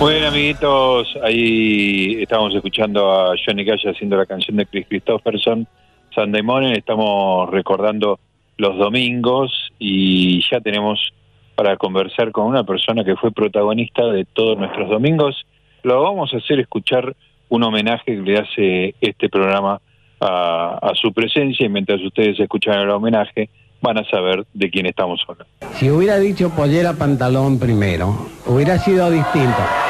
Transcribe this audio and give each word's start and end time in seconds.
Bueno, 0.00 0.28
amiguitos, 0.28 1.08
ahí 1.24 2.18
estamos 2.22 2.54
escuchando 2.54 3.10
a 3.10 3.34
Johnny 3.44 3.66
Cash 3.66 3.88
haciendo 3.88 4.16
la 4.16 4.26
canción 4.26 4.56
de 4.56 4.64
Chris 4.64 4.86
Christopherson, 4.88 5.66
Sunday 6.14 6.40
Morning. 6.40 6.70
Estamos 6.70 7.50
recordando 7.50 8.20
los 8.58 8.78
domingos 8.78 9.50
y 9.80 10.40
ya 10.48 10.60
tenemos 10.60 11.12
para 11.56 11.76
conversar 11.76 12.30
con 12.30 12.46
una 12.46 12.62
persona 12.62 13.02
que 13.02 13.16
fue 13.16 13.32
protagonista 13.32 14.04
de 14.06 14.24
todos 14.24 14.56
nuestros 14.56 14.88
domingos. 14.88 15.44
Lo 15.82 16.00
vamos 16.00 16.32
a 16.32 16.36
hacer 16.36 16.60
escuchar 16.60 17.16
un 17.48 17.64
homenaje 17.64 18.04
que 18.04 18.22
le 18.22 18.38
hace 18.38 18.94
este 19.00 19.28
programa 19.28 19.80
a, 20.20 20.78
a 20.80 20.94
su 20.94 21.12
presencia 21.12 21.66
y 21.66 21.70
mientras 21.70 22.00
ustedes 22.02 22.38
escuchan 22.38 22.78
el 22.78 22.90
homenaje 22.90 23.50
van 23.80 23.98
a 23.98 24.04
saber 24.08 24.46
de 24.54 24.70
quién 24.70 24.86
estamos 24.86 25.20
hablando. 25.26 25.52
Si 25.74 25.90
hubiera 25.90 26.18
dicho 26.18 26.50
pollera 26.50 26.92
pantalón 26.92 27.58
primero, 27.58 28.28
hubiera 28.46 28.78
sido 28.78 29.10
distinto. 29.10 29.87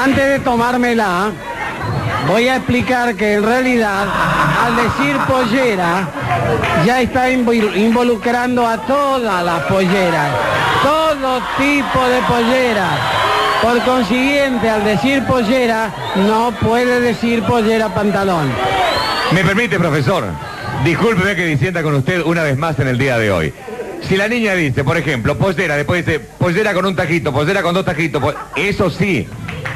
Antes 0.00 0.24
de 0.28 0.38
tomármela, 0.38 1.30
voy 2.28 2.46
a 2.46 2.56
explicar 2.56 3.16
que 3.16 3.34
en 3.34 3.42
realidad 3.42 4.06
al 4.64 4.76
decir 4.76 5.16
pollera 5.26 6.08
ya 6.86 7.00
está 7.00 7.28
invol- 7.30 7.76
involucrando 7.76 8.64
a 8.64 8.78
todas 8.86 9.44
las 9.44 9.62
polleras, 9.62 10.30
todo 10.84 11.40
tipo 11.56 12.08
de 12.08 12.20
polleras. 12.28 12.92
Por 13.60 13.82
consiguiente, 13.82 14.70
al 14.70 14.84
decir 14.84 15.24
pollera, 15.24 15.90
no 16.14 16.52
puede 16.60 17.00
decir 17.00 17.42
pollera 17.42 17.92
pantalón. 17.92 18.52
Me 19.32 19.42
permite, 19.42 19.80
profesor, 19.80 20.26
discúlpeme 20.84 21.34
que 21.34 21.44
disienta 21.44 21.82
con 21.82 21.96
usted 21.96 22.22
una 22.22 22.44
vez 22.44 22.56
más 22.56 22.78
en 22.78 22.86
el 22.86 22.98
día 22.98 23.18
de 23.18 23.32
hoy. 23.32 23.52
Si 24.08 24.16
la 24.16 24.28
niña 24.28 24.54
dice, 24.54 24.84
por 24.84 24.96
ejemplo, 24.96 25.36
pollera, 25.36 25.74
después 25.76 26.06
dice 26.06 26.20
pollera 26.20 26.72
con 26.72 26.86
un 26.86 26.94
tajito, 26.94 27.32
pollera 27.32 27.62
con 27.62 27.74
dos 27.74 27.84
tajitos, 27.84 28.22
eso 28.54 28.90
sí 28.90 29.26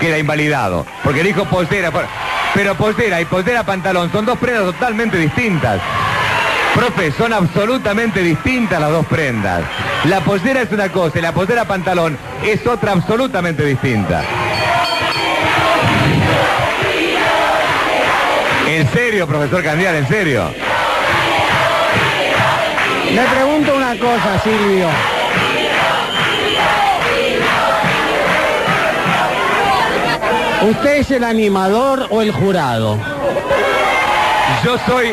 queda 0.00 0.19
invalidado, 0.19 0.86
porque 1.05 1.22
dijo 1.22 1.44
pollera, 1.47 1.91
por- 1.91 2.06
pero 2.55 2.75
pollera 2.75 3.20
y 3.20 3.25
pollera 3.25 3.64
pantalón 3.64 4.11
son 4.12 4.27
dos 4.27 4.38
prendas 4.38 4.64
totalmente 4.64 5.16
distintas. 5.16 5.80
Profe, 6.75 7.12
son 7.12 7.33
absolutamente 7.33 8.20
distintas 8.22 8.80
las 8.80 8.91
dos 8.91 9.06
prendas. 9.06 9.62
La 10.05 10.20
pollera 10.20 10.62
es 10.62 10.72
una 10.72 10.88
cosa 10.88 11.19
y 11.19 11.22
la 11.22 11.33
pollera 11.33 11.64
pantalón 11.66 12.16
es 12.44 12.66
otra 12.66 12.92
absolutamente 12.92 13.64
distinta. 13.64 14.22
En 18.69 18.88
serio, 18.92 19.27
profesor 19.27 19.62
Candial, 19.62 19.94
en 19.97 20.08
serio. 20.08 20.44
Le 23.12 23.22
pregunto 23.25 23.75
una 23.77 23.98
cosa, 23.98 24.41
Silvio. 24.42 24.88
¿Usted 30.63 30.99
es 30.99 31.11
el 31.11 31.25
animador 31.25 32.07
o 32.11 32.23
el 32.23 32.31
jurado? 32.31 32.97
Yo 34.65 34.79
soy, 34.87 35.13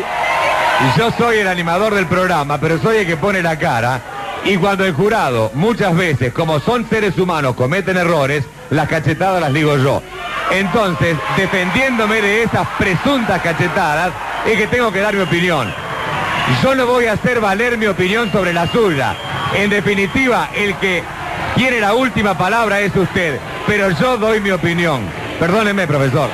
yo 0.96 1.12
soy 1.18 1.40
el 1.40 1.48
animador 1.48 1.96
del 1.96 2.06
programa, 2.06 2.60
pero 2.60 2.78
soy 2.80 2.98
el 2.98 3.08
que 3.08 3.18
pone 3.18 3.42
la 3.42 3.58
cara. 3.58 4.00
Y 4.46 4.58
cuando 4.58 4.86
el 4.86 4.94
jurado, 4.94 5.50
muchas 5.56 5.96
veces, 5.96 6.32
como 6.34 6.60
son 6.60 6.88
seres 6.88 7.18
humanos, 7.18 7.56
cometen 7.56 7.98
errores, 7.98 8.46
las 8.70 8.88
cachetadas 8.88 9.42
las 9.42 9.52
digo 9.52 9.76
yo. 9.78 10.04
Entonces, 10.52 11.18
defendiéndome 11.36 12.22
de 12.22 12.44
esas 12.44 12.68
presuntas 12.78 13.42
cachetadas, 13.42 14.12
es 14.46 14.56
que 14.56 14.68
tengo 14.68 14.92
que 14.92 15.00
dar 15.00 15.16
mi 15.16 15.22
opinión. 15.22 15.74
Yo 16.62 16.76
no 16.76 16.86
voy 16.86 17.08
a 17.08 17.14
hacer 17.14 17.40
valer 17.40 17.76
mi 17.80 17.88
opinión 17.88 18.32
sobre 18.32 18.54
la 18.54 18.68
suya. 18.68 19.16
En 19.56 19.72
definitiva, 19.72 20.50
el 20.56 20.76
que 20.76 21.04
tiene 21.56 21.80
la 21.80 21.96
última 21.96 22.38
palabra 22.38 22.82
es 22.82 22.96
usted, 22.96 23.40
pero 23.66 23.90
yo 23.90 24.18
doy 24.18 24.40
mi 24.42 24.52
opinión. 24.52 25.19
Perdóneme, 25.40 25.88
profesor. 25.88 26.30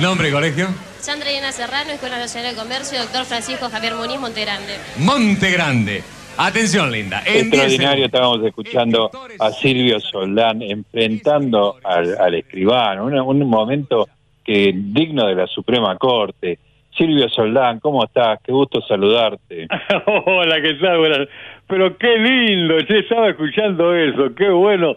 Nombre 0.00 0.30
y 0.30 0.32
colegio. 0.32 0.68
Sandra 0.98 1.30
Diana 1.30 1.52
Serrano, 1.52 1.90
Escuela 1.90 2.18
Nacional 2.18 2.54
de 2.54 2.60
Comercio, 2.60 2.98
doctor 2.98 3.26
Francisco 3.26 3.68
Javier 3.70 3.94
Muniz 3.94 4.18
Montegrande. 4.18 4.78
Monte 4.96 5.50
Grande. 5.50 6.02
Atención, 6.38 6.90
linda. 6.90 7.22
En 7.26 7.50
10 7.50 7.62
Extraordinario, 7.62 8.06
estábamos 8.06 8.42
escuchando 8.44 9.10
a 9.38 9.50
Silvio 9.50 10.00
Soldán 10.00 10.62
enfrentando 10.62 11.76
al, 11.84 12.16
al 12.18 12.34
escribano, 12.36 13.04
un, 13.04 13.18
un 13.20 13.48
momento 13.48 14.08
que 14.42 14.72
digno 14.74 15.26
de 15.26 15.34
la 15.34 15.46
Suprema 15.46 15.96
Corte. 15.98 16.58
Silvio 16.96 17.28
Soldán, 17.30 17.80
¿cómo 17.80 18.04
estás? 18.04 18.38
Qué 18.44 18.52
gusto 18.52 18.80
saludarte. 18.82 19.66
Hola, 20.26 20.60
¿qué 20.60 20.74
tal? 20.74 20.98
Buenas- 20.98 21.28
Pero 21.66 21.96
qué 21.96 22.18
lindo, 22.18 22.78
yo 22.78 22.96
estaba 22.96 23.30
escuchando 23.30 23.94
eso, 23.94 24.34
qué 24.34 24.48
bueno. 24.50 24.96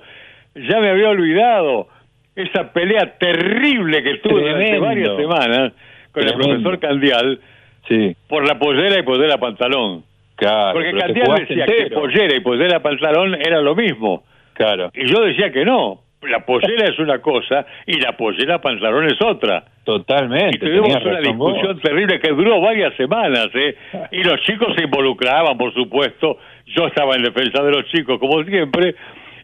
Ya 0.56 0.80
me 0.80 0.90
había 0.90 1.10
olvidado 1.10 1.88
esa 2.36 2.72
pelea 2.74 3.18
terrible 3.18 4.04
que 4.04 4.16
tuve 4.18 4.42
durante 4.42 4.80
varias 4.80 5.16
semanas 5.16 5.74
con 6.12 6.24
el 6.24 6.34
profesor 6.34 6.80
Candial 6.80 7.40
Sí, 7.88 8.16
por 8.28 8.48
la 8.48 8.58
pollera 8.58 8.98
y 9.00 9.04
pollera 9.04 9.38
pantalón. 9.38 10.04
claro. 10.36 10.74
Porque 10.74 10.92
Candial 10.98 11.36
decía 11.48 11.66
que 11.66 11.90
pollera 11.92 12.36
y 12.36 12.40
pollera 12.42 12.80
pantalón 12.82 13.36
era 13.36 13.62
lo 13.62 13.76
mismo. 13.76 14.24
Claro, 14.54 14.90
Y 14.94 15.06
yo 15.12 15.22
decía 15.22 15.52
que 15.52 15.64
no. 15.66 16.02
La 16.30 16.46
pollera 16.46 16.86
es 16.90 16.98
una 17.00 17.20
cosa 17.20 17.66
y 17.86 18.00
la 18.00 18.16
pollera 18.18 18.60
pantalón 18.60 19.06
es 19.06 19.22
otra. 19.22 19.64
totalmente. 19.84 20.56
Y 20.58 20.60
tuvimos 20.60 20.96
una 21.04 21.20
vos. 21.34 21.54
discusión 21.54 21.80
terrible 21.80 22.20
que 22.20 22.30
duró 22.32 22.60
varias 22.62 22.94
semanas, 22.96 23.50
¿eh? 23.54 23.76
Y 24.12 24.24
los 24.24 24.40
chicos 24.42 24.74
se 24.76 24.84
involucraban, 24.84 25.58
por 25.58 25.74
supuesto. 25.74 26.38
Yo 26.68 26.88
estaba 26.88 27.16
en 27.16 27.24
defensa 27.24 27.64
de 27.64 27.72
los 27.72 27.86
chicos, 27.92 28.20
como 28.20 28.44
siempre. 28.44 28.96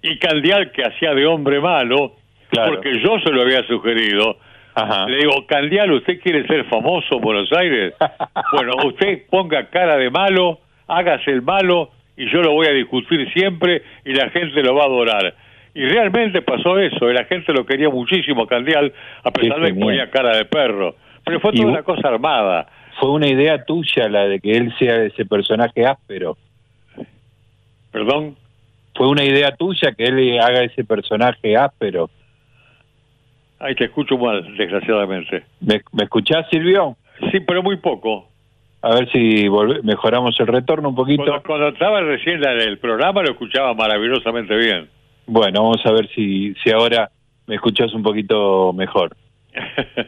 Y 0.02 0.18
Candial, 0.18 0.72
que 0.72 0.84
hacía 0.84 1.14
de 1.14 1.26
hombre 1.26 1.60
malo, 1.60 2.14
Claro. 2.50 2.74
porque 2.74 3.00
yo 3.00 3.20
se 3.24 3.32
lo 3.32 3.44
había 3.44 3.64
sugerido. 3.68 4.38
Ajá. 4.74 5.06
Le 5.08 5.18
digo, 5.18 5.46
Candial, 5.48 5.92
¿usted 5.92 6.20
quiere 6.22 6.46
ser 6.48 6.66
famoso 6.66 7.16
en 7.16 7.22
Buenos 7.22 7.52
Aires? 7.54 7.94
bueno, 8.54 8.74
usted 8.86 9.24
ponga 9.30 9.70
cara 9.70 9.98
de 9.98 10.10
malo, 10.10 10.60
hágase 10.88 11.32
el 11.32 11.42
malo, 11.42 11.92
y 12.18 12.30
yo 12.30 12.42
lo 12.42 12.52
voy 12.54 12.68
a 12.68 12.72
discutir 12.72 13.32
siempre, 13.34 13.84
y 14.06 14.14
la 14.14 14.30
gente 14.32 14.62
lo 14.64 14.76
va 14.76 14.84
a 14.84 14.88
adorar. 14.88 15.34
Y 15.74 15.86
realmente 15.86 16.42
pasó 16.42 16.78
eso, 16.80 17.10
y 17.10 17.14
la 17.14 17.24
gente 17.26 17.54
lo 17.54 17.66
quería 17.66 17.90
muchísimo, 17.90 18.46
Candial, 18.46 18.92
a 19.24 19.32
pesar 19.32 19.60
de 19.62 19.74
que 19.74 19.80
ponía 19.80 20.10
cara 20.10 20.36
de 20.36 20.46
perro. 20.46 20.96
Pero 21.24 21.40
fue 21.40 21.54
toda 21.54 21.68
una 21.68 21.84
cosa 21.84 22.10
armada. 22.10 22.68
Fue 23.00 23.10
una 23.12 23.28
idea 23.28 23.64
tuya 23.64 24.10
la 24.10 24.28
de 24.28 24.40
que 24.40 24.52
él 24.52 24.74
sea 24.78 25.04
ese 25.04 25.26
personaje 25.26 25.86
áspero. 25.86 26.38
¿Perdón? 27.92 28.36
Fue 28.96 29.08
una 29.08 29.24
idea 29.24 29.56
tuya 29.56 29.94
que 29.94 30.04
él 30.04 30.40
haga 30.40 30.64
ese 30.64 30.84
personaje 30.84 31.56
áspero. 31.56 32.10
Ay, 33.60 33.76
te 33.76 33.86
escucho 33.86 34.18
mal, 34.18 34.44
desgraciadamente. 34.58 35.44
¿Me, 35.62 35.82
me 35.94 36.04
escuchás, 36.04 36.48
Silvio? 36.50 36.98
Sí, 37.32 37.40
pero 37.42 37.62
muy 37.64 37.78
poco. 37.78 38.28
A 38.82 38.96
ver 38.96 39.10
si 39.12 39.48
volve- 39.48 39.82
mejoramos 39.84 40.38
el 40.40 40.48
retorno 40.48 40.90
un 40.90 40.96
poquito. 40.96 41.24
Cuando, 41.24 41.44
cuando 41.44 41.68
estaba 41.70 42.02
recién 42.02 42.44
en 42.44 42.62
el 42.62 42.80
programa 42.80 43.22
lo 43.22 43.32
escuchaba 43.32 43.74
maravillosamente 43.76 44.56
bien. 44.58 44.90
Bueno, 45.34 45.62
vamos 45.64 45.80
a 45.86 45.92
ver 45.94 46.10
si, 46.14 46.54
si 46.62 46.72
ahora 46.72 47.10
me 47.48 47.56
escuchás 47.56 47.94
un 47.94 48.04
poquito 48.04 48.74
mejor. 48.74 49.16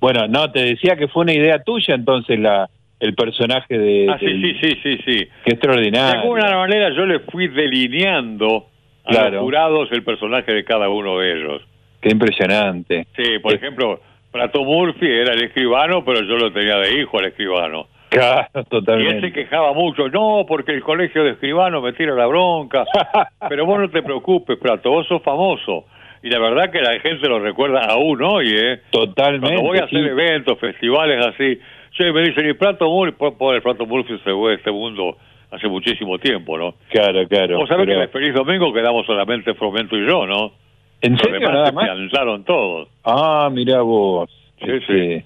Bueno, 0.00 0.26
no, 0.26 0.50
te 0.50 0.64
decía 0.64 0.96
que 0.96 1.06
fue 1.08 1.22
una 1.22 1.32
idea 1.32 1.62
tuya 1.62 1.94
entonces 1.94 2.38
la 2.38 2.68
el 2.98 3.14
personaje 3.14 3.78
de... 3.78 4.06
ah, 4.10 4.16
sí, 4.18 4.26
del- 4.26 4.42
sí, 4.42 4.54
sí, 4.60 4.78
sí, 4.82 4.96
sí. 5.04 5.18
Qué 5.44 5.50
De 5.50 5.52
extraordinario. 5.54 6.22
alguna 6.22 6.56
manera 6.56 6.90
yo 6.90 7.04
le 7.06 7.20
fui 7.20 7.46
delineando 7.48 8.66
a 9.04 9.10
Claro. 9.10 9.30
los 9.30 9.40
jurados 9.42 9.88
el 9.92 10.02
personaje 10.04 10.52
de 10.52 10.64
cada 10.64 10.88
uno 10.88 11.18
de 11.18 11.32
ellos. 11.32 11.62
Qué 12.00 12.10
impresionante. 12.10 13.06
Sí, 13.16 13.38
por 13.40 13.52
Eh. 13.52 13.56
ejemplo, 13.56 14.00
Prato 14.32 14.64
Murphy 14.64 15.06
era 15.06 15.34
el 15.34 15.42
escribano, 15.44 16.04
pero 16.04 16.20
yo 16.22 16.36
lo 16.36 16.52
tenía 16.52 16.76
de 16.78 17.00
hijo 17.00 17.18
al 17.18 17.26
escribano. 17.26 17.86
Claro, 18.12 18.46
Y 18.54 18.58
él 18.58 18.64
se 18.64 18.70
totalmente. 18.70 19.32
quejaba 19.32 19.72
mucho, 19.72 20.08
no, 20.08 20.44
porque 20.46 20.72
el 20.72 20.82
colegio 20.82 21.24
de 21.24 21.30
escribano 21.30 21.80
me 21.80 21.92
tira 21.94 22.14
la 22.14 22.26
bronca. 22.26 22.84
Pero 23.48 23.64
vos 23.66 23.80
no 23.80 23.88
te 23.90 24.02
preocupes, 24.02 24.58
Prato, 24.58 24.90
vos 24.90 25.06
sos 25.06 25.22
famoso. 25.22 25.86
Y 26.22 26.28
la 26.30 26.38
verdad 26.38 26.70
que 26.70 26.80
la 26.80 27.00
gente 27.00 27.26
lo 27.28 27.40
recuerda 27.40 27.84
aún 27.86 28.22
hoy, 28.22 28.52
¿eh? 28.54 28.80
Totalmente. 28.90 29.46
Cuando 29.48 29.62
voy 29.62 29.78
a 29.78 29.84
hacer 29.84 30.02
sí. 30.02 30.08
eventos, 30.08 30.58
festivales 30.58 31.26
así, 31.26 31.58
che, 31.92 32.12
me 32.12 32.22
dicen, 32.22 32.48
y 32.48 32.52
Prato 32.54 32.88
Murphy, 32.88 33.16
por, 33.36 33.54
el 33.54 33.62
Prato 33.62 33.86
Murphy 33.86 34.18
se 34.22 34.32
fue 34.32 34.50
de 34.50 34.56
este 34.56 34.70
mundo 34.70 35.16
hace 35.50 35.68
muchísimo 35.68 36.18
tiempo, 36.18 36.56
¿no? 36.56 36.74
Claro, 36.90 37.26
claro. 37.26 37.58
Vos 37.58 37.68
sabés 37.68 37.86
pero- 37.86 37.92
que 37.92 37.96
en 37.96 38.02
el 38.02 38.08
Feliz 38.10 38.34
Domingo 38.34 38.72
quedamos 38.72 39.04
solamente 39.06 39.54
Fromento 39.54 39.96
y 39.96 40.06
yo, 40.06 40.26
¿no? 40.26 40.52
¿En 41.00 41.18
serio 41.18 41.40
nada 41.50 41.72
más? 41.72 42.44
todos. 42.44 42.88
Ah, 43.04 43.48
mira 43.50 43.82
vos. 43.82 44.30
Sí, 44.64 44.70
Este, 44.70 45.24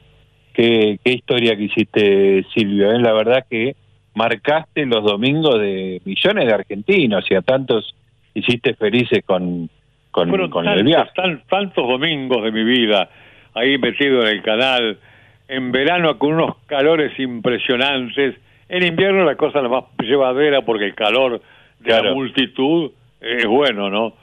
Qué, 0.57 0.99
qué 1.05 1.13
historia 1.13 1.55
que 1.55 1.65
hiciste, 1.65 2.45
Silvio. 2.55 2.91
¿eh? 2.91 2.99
La 2.99 3.13
verdad 3.13 3.45
que 3.49 3.77
marcaste 4.15 4.87
los 4.87 5.05
domingos 5.05 5.61
de 5.61 6.01
millones 6.07 6.47
de 6.47 6.55
argentinos 6.55 7.27
y 7.31 7.35
a 7.35 7.43
tantos 7.43 7.95
hiciste 8.33 8.73
felices 8.75 9.23
con, 9.27 9.69
con, 10.11 10.31
Fueron 10.31 10.49
con 10.49 10.65
el 10.67 10.77
tantos, 10.77 10.87
viaje. 10.87 11.11
tan- 11.15 11.43
tantos 11.47 11.87
domingos 11.87 12.43
de 12.43 12.53
mi 12.53 12.65
vida 12.65 13.11
ahí 13.53 13.77
metido 13.77 14.23
en 14.23 14.29
el 14.29 14.43
canal, 14.43 14.99
en 15.49 15.73
verano 15.73 16.19
con 16.19 16.33
unos 16.33 16.57
calores 16.65 17.13
impresionantes, 17.19 18.35
en 18.71 18.83
invierno 18.83 19.25
la 19.25 19.37
cosa 19.37 19.61
la 19.61 19.69
más 19.69 19.85
llevadera 19.99 20.63
porque 20.63 20.87
el 20.87 20.95
calor 20.95 21.41
de 21.81 21.91
la 21.91 22.15
multitud 22.15 22.91
es 23.21 23.45
bueno, 23.47 23.91
¿no? 23.91 24.15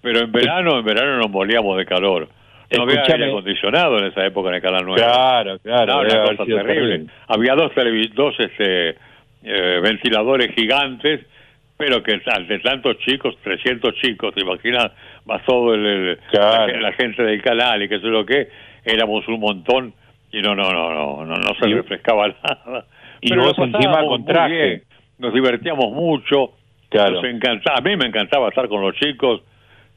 Pero 0.00 0.20
en 0.20 0.32
verano, 0.32 0.78
en 0.78 0.84
verano 0.86 1.18
nos 1.18 1.30
moríamos 1.30 1.76
de 1.76 1.84
calor. 1.84 2.28
No 2.76 2.82
había 2.84 3.02
aire 3.02 3.26
acondicionado 3.30 3.98
en 3.98 4.04
esa 4.06 4.24
época 4.26 4.48
en 4.50 4.54
el 4.56 4.62
canal 4.62 4.82
9. 4.84 5.02
Claro, 5.02 5.58
claro. 5.60 5.86
No, 5.94 6.00
una 6.00 6.22
cosa 6.24 6.44
terrible. 6.44 6.62
terrible. 6.74 7.06
Había 7.28 7.54
dos, 7.54 7.72
dos 8.14 8.34
este, 8.38 8.90
eh, 9.44 9.80
ventiladores 9.82 10.54
gigantes, 10.54 11.20
pero 11.76 12.02
que 12.02 12.20
ante 12.26 12.58
tantos 12.60 12.98
chicos, 12.98 13.36
300 13.42 13.94
chicos, 13.96 14.34
te 14.34 14.42
imaginas, 14.42 14.92
más 15.26 15.44
todo 15.44 15.74
el, 15.74 15.84
el- 15.86 16.18
Claro. 16.30 16.72
la, 16.74 16.80
la 16.80 16.92
gente 16.92 17.22
del 17.22 17.42
canal 17.42 17.82
y 17.82 17.88
qué 17.88 17.98
sé 18.00 18.06
lo 18.06 18.24
que, 18.24 18.48
éramos 18.84 19.26
un 19.28 19.40
montón 19.40 19.94
y 20.32 20.40
no, 20.40 20.54
no, 20.54 20.70
no, 20.72 20.92
no, 20.92 21.24
no, 21.24 21.34
no 21.36 21.54
se 21.60 21.68
Y- 21.68 21.74
refrescaba 21.74 22.28
nada. 22.42 22.84
y 23.20 23.28
Pero 23.30 23.42
vos 23.44 23.58
encima 23.58 24.04
con 24.04 24.24
traje. 24.24 24.54
bien, 24.66 24.82
Nos 25.18 25.32
divertíamos 25.34 25.90
mucho, 25.92 26.52
Claro. 26.88 27.16
nos 27.22 27.24
encantaba, 27.24 27.78
a 27.78 27.80
mí 27.80 27.96
me 27.96 28.06
encantaba 28.06 28.48
estar 28.48 28.68
con 28.68 28.80
los 28.82 28.94
chicos, 28.96 29.42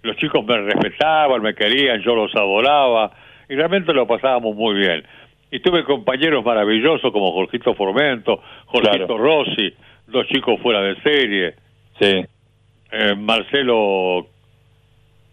los 0.06 0.16
chicos 0.18 0.46
me 0.46 0.58
respetaban, 0.58 1.42
me 1.42 1.54
querían, 1.54 2.02
yo 2.02 2.16
los 2.16 2.34
adoraba 2.36 3.12
y 3.50 3.56
realmente 3.56 3.94
lo 3.94 4.08
pasábamos 4.08 4.56
muy 4.56 4.76
bien. 4.76 5.04
Y 5.52 5.60
tuve 5.60 5.84
compañeros 5.84 6.44
maravillosos 6.44 7.12
como 7.12 7.32
Jorgito 7.32 7.74
Formento, 7.76 8.42
Jorgito 8.66 9.06
Claro. 9.08 9.18
Rossi, 9.18 9.74
dos 10.08 10.28
chicos 10.28 10.60
fuera 10.62 10.82
de 10.82 10.96
serie, 11.02 11.54
Sí, 12.00 12.26
eh, 12.92 13.16
Marcelo, 13.16 14.28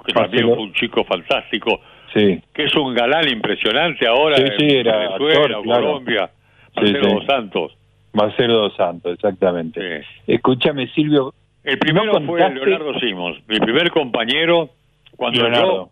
que 0.06 0.12
Marcelo. 0.14 0.20
también 0.22 0.46
fue 0.54 0.64
un 0.64 0.72
chico 0.74 1.04
fantástico, 1.04 1.80
sí. 2.14 2.40
que 2.54 2.64
es 2.64 2.74
un 2.76 2.94
galán 2.94 3.28
impresionante 3.28 4.06
ahora 4.06 4.36
Sí, 4.36 4.42
en 4.44 4.58
sí, 4.58 4.76
era 4.76 4.96
Venezuela, 4.98 5.56
actor. 5.58 5.64
Colombia, 5.64 6.30
Marcelo. 6.76 7.08
Dos 7.14 7.24
Santos. 7.26 7.76
Marcelo 8.12 8.54
Dos 8.58 8.76
Santos, 8.76 9.14
exactamente. 9.14 10.04
Escúchame, 10.26 10.86
Silvio. 10.88 11.32
El 11.64 11.78
primero 11.78 12.18
¿no 12.18 12.26
fue 12.26 12.40
Leonardo 12.40 12.98
Simons, 12.98 13.38
mi 13.48 13.58
primer 13.60 13.90
compañero 13.90 14.70
cuando 15.16 15.42
Leonardo. 15.42 15.72
yo, 15.86 15.90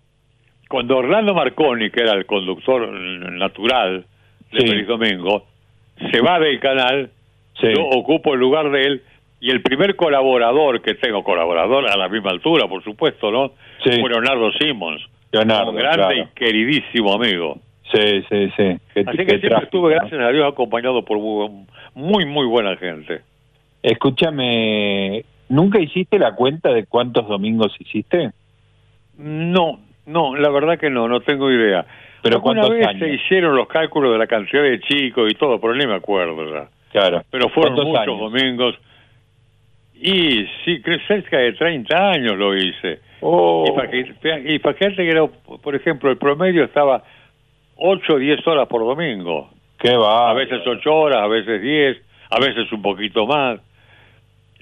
cuando 0.68 0.96
Orlando 0.98 1.34
Marconi, 1.34 1.90
que 1.90 2.00
era 2.00 2.12
el 2.12 2.26
conductor 2.26 2.88
natural 2.90 4.04
de 4.52 4.60
Sí. 4.60 4.66
Feliz 4.66 4.86
Domingo, 4.88 5.46
se 6.10 6.20
va 6.20 6.38
del 6.40 6.58
canal, 6.58 7.10
Sí. 7.60 7.68
yo 7.76 7.84
ocupo 7.84 8.34
el 8.34 8.40
lugar 8.40 8.70
de 8.70 8.82
él 8.82 9.02
y 9.40 9.50
el 9.50 9.62
primer 9.62 9.94
colaborador 9.96 10.82
que 10.82 10.94
tengo, 10.94 11.22
colaborador 11.22 11.88
a 11.88 11.96
la 11.96 12.08
misma 12.08 12.30
altura, 12.30 12.66
por 12.66 12.82
supuesto, 12.82 13.30
¿no? 13.30 13.52
Sí. 13.84 14.00
Fue 14.00 14.10
Leonardo 14.10 14.50
Simons, 14.52 15.00
Leonardo, 15.32 15.70
un 15.70 15.76
grande 15.76 15.96
claro. 15.96 16.14
y 16.14 16.26
queridísimo 16.34 17.14
amigo. 17.14 17.58
Sí, 17.92 18.22
sí, 18.28 18.50
sí. 18.56 18.76
Qué- 18.94 19.04
Así 19.06 19.18
que 19.18 19.38
siempre 19.38 19.64
estuve, 19.64 19.94
gracias 19.94 20.20
a 20.20 20.30
Dios, 20.30 20.46
acompañado 20.52 21.04
por 21.04 21.18
muy, 21.94 22.24
muy 22.24 22.46
buena 22.46 22.76
gente. 22.76 23.20
Escúchame, 23.82 25.24
¿nunca 25.50 25.78
hiciste 25.78 26.18
la 26.18 26.34
cuenta 26.34 26.70
de 26.72 26.86
cuántos 26.86 27.28
domingos 27.28 27.74
hiciste? 27.78 28.30
No, 29.18 29.80
no, 30.06 30.34
la 30.36 30.48
verdad 30.48 30.78
que 30.78 30.88
no, 30.88 31.06
no 31.08 31.20
tengo 31.20 31.50
idea. 31.50 31.84
Pero 32.22 32.40
¿cuántos 32.40 32.70
vez 32.70 32.86
años? 32.86 33.00
se 33.00 33.14
hicieron 33.14 33.54
los 33.56 33.68
cálculos 33.68 34.12
de 34.12 34.18
la 34.18 34.26
cantidad 34.26 34.62
de 34.62 34.80
chicos 34.80 35.30
y 35.30 35.34
todo, 35.34 35.60
pero 35.60 35.74
ni 35.74 35.86
me 35.86 35.94
acuerdo 35.94 36.50
ya. 36.50 36.68
Claro. 36.92 37.22
Pero 37.30 37.48
fueron 37.50 37.74
¿Cuántos 37.74 37.86
muchos 37.86 38.02
años? 38.02 38.18
domingos. 38.32 38.78
Y 39.94 40.46
sí, 40.64 40.82
cerca 41.06 41.38
de 41.38 41.52
30 41.52 42.10
años 42.10 42.36
lo 42.36 42.56
hice. 42.56 43.00
Oh, 43.20 43.64
Y 43.68 43.72
para 43.72 43.90
que, 43.90 44.14
y 44.46 44.58
para 44.58 44.74
que 44.74 45.08
era, 45.08 45.26
por 45.26 45.74
ejemplo, 45.74 46.10
el 46.10 46.16
promedio 46.16 46.64
estaba 46.64 47.02
8 47.76 48.14
o 48.14 48.18
10 48.18 48.46
horas 48.46 48.66
por 48.68 48.80
domingo. 48.82 49.50
qué 49.78 49.94
va. 49.94 50.30
A 50.30 50.34
veces 50.34 50.60
8 50.66 50.94
horas, 50.94 51.18
a 51.22 51.26
veces 51.26 51.60
10, 51.60 51.98
a 52.30 52.40
veces 52.40 52.72
un 52.72 52.82
poquito 52.82 53.26
más. 53.26 53.60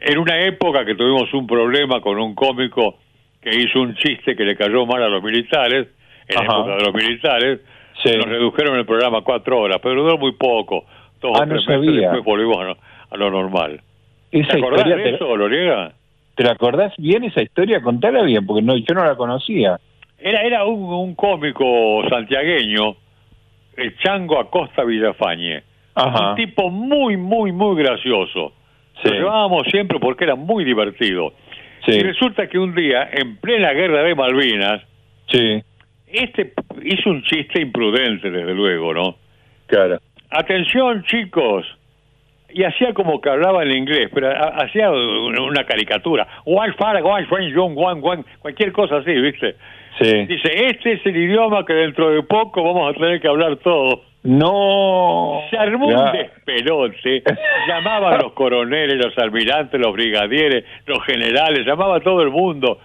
En 0.00 0.18
una 0.18 0.38
época 0.40 0.84
que 0.84 0.94
tuvimos 0.94 1.32
un 1.34 1.46
problema 1.46 2.00
con 2.00 2.18
un 2.18 2.34
cómico 2.34 2.96
que 3.40 3.50
hizo 3.54 3.80
un 3.80 3.94
chiste 3.96 4.36
que 4.36 4.44
le 4.44 4.56
cayó 4.56 4.86
mal 4.86 5.02
a 5.02 5.08
los 5.08 5.22
militares, 5.22 5.88
en 6.28 6.36
la 6.36 6.42
época 6.44 6.76
de 6.76 6.84
los 6.84 6.94
militares, 6.94 7.60
Sí. 8.02 8.10
nos 8.16 8.26
redujeron 8.26 8.78
el 8.78 8.86
programa 8.86 9.18
a 9.18 9.22
cuatro 9.22 9.58
horas, 9.58 9.78
pero 9.82 10.02
duró 10.02 10.18
muy 10.18 10.32
poco. 10.32 10.84
Dos 11.20 11.32
Ah, 11.40 11.44
no 11.46 11.54
después 11.56 12.22
volvimos 12.24 12.56
a 12.58 12.64
lo, 12.64 12.76
a 13.10 13.16
lo 13.16 13.30
normal. 13.30 13.80
Esa 14.30 14.52
¿Te 14.52 14.58
acordás 14.58 14.86
de 14.86 14.94
te, 14.94 15.14
eso, 15.16 15.36
Loriega? 15.36 15.92
¿te 16.36 16.44
la 16.44 16.52
acordás 16.52 16.92
bien 16.96 17.24
esa 17.24 17.42
historia? 17.42 17.80
Contala 17.80 18.22
bien, 18.22 18.46
porque 18.46 18.62
no, 18.62 18.76
yo 18.76 18.94
no 18.94 19.04
la 19.04 19.16
conocía. 19.16 19.80
Era, 20.16 20.42
era 20.42 20.64
un, 20.64 20.84
un 20.84 21.14
cómico 21.16 22.08
santiagueño, 22.08 22.94
el 23.76 23.96
Chango 23.98 24.38
Acosta 24.38 24.84
Villafañe. 24.84 25.62
Ajá. 25.96 26.30
Un 26.30 26.36
tipo 26.36 26.70
muy, 26.70 27.16
muy, 27.16 27.50
muy 27.50 27.82
gracioso. 27.82 28.52
Sí. 29.02 29.08
Lo 29.10 29.14
llevábamos 29.14 29.62
siempre 29.70 29.98
porque 30.00 30.24
era 30.24 30.34
muy 30.34 30.64
divertido. 30.64 31.32
Sí, 31.86 31.92
Y 31.92 32.00
resulta 32.00 32.46
que 32.48 32.58
un 32.58 32.74
día, 32.74 33.08
en 33.12 33.36
plena 33.36 33.72
guerra 33.72 34.02
de 34.02 34.14
Malvinas, 34.14 34.82
sí, 35.28 35.62
este 36.06 36.52
hizo 36.82 37.10
un 37.10 37.22
chiste 37.22 37.60
imprudente, 37.60 38.30
desde 38.30 38.54
luego, 38.54 38.92
¿no? 38.94 39.16
claro. 39.66 39.98
Atención, 40.30 41.04
chicos. 41.04 41.64
Y 42.50 42.62
hacía 42.64 42.92
como 42.94 43.20
que 43.20 43.30
hablaba 43.30 43.62
en 43.62 43.70
inglés, 43.72 44.10
pero 44.12 44.28
ha- 44.28 44.56
hacía 44.64 44.90
una 44.90 45.64
caricatura. 45.64 46.26
One 46.44 46.72
fara, 46.74 47.02
one 47.04 47.26
friend, 47.26 47.54
John, 47.54 47.74
one, 47.76 48.00
one, 48.02 48.24
cualquier 48.40 48.72
cosa 48.72 48.98
así, 48.98 49.12
¿viste? 49.12 49.54
Sí. 50.00 50.26
Dice, 50.26 50.66
este 50.66 50.92
es 50.92 51.06
el 51.06 51.16
idioma 51.16 51.64
que 51.64 51.72
dentro 51.74 52.10
de 52.10 52.22
poco 52.22 52.62
vamos 52.62 52.90
a 52.90 52.98
tener 52.98 53.20
que 53.20 53.28
hablar 53.28 53.56
todos. 53.56 54.00
No. 54.24 55.40
Se 55.50 55.56
armó 55.56 55.86
un 55.86 56.12
despelote, 56.12 57.22
llamaban 57.68 58.14
a 58.14 58.18
los 58.22 58.32
coroneles, 58.32 58.96
los 58.96 59.16
almirantes, 59.18 59.80
los 59.80 59.92
brigadieres, 59.92 60.64
los 60.86 61.02
generales, 61.04 61.66
llamaba 61.66 61.96
a 61.96 62.00
todo 62.00 62.22
el 62.22 62.30
mundo. 62.30 62.78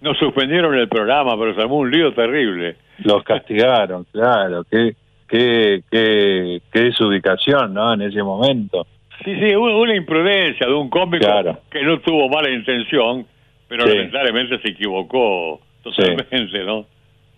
Nos 0.00 0.18
suspendieron 0.18 0.74
el 0.74 0.88
programa, 0.88 1.36
pero 1.38 1.54
se 1.54 1.60
armó 1.62 1.78
un 1.78 1.90
lío 1.90 2.12
terrible. 2.12 2.76
Los 3.04 3.22
castigaron, 3.24 4.04
claro. 4.12 4.64
Qué, 4.70 4.94
qué, 5.28 5.82
qué, 5.90 6.60
qué 6.72 6.80
desubicación, 6.80 7.72
¿no? 7.74 7.94
En 7.94 8.02
ese 8.02 8.22
momento. 8.22 8.86
Sí, 9.24 9.34
sí, 9.40 9.54
un- 9.54 9.72
una 9.72 9.94
imprudencia 9.96 10.66
de 10.66 10.74
un 10.74 10.90
cómico 10.90 11.24
Claro. 11.24 11.58
que 11.70 11.82
no 11.82 11.98
tuvo 12.00 12.28
mala 12.28 12.50
intención, 12.50 13.26
pero 13.68 13.86
Sí. 13.86 13.96
lamentablemente 13.96 14.58
se 14.60 14.70
equivocó 14.70 15.60
totalmente, 15.82 16.64
¿no? 16.64 16.86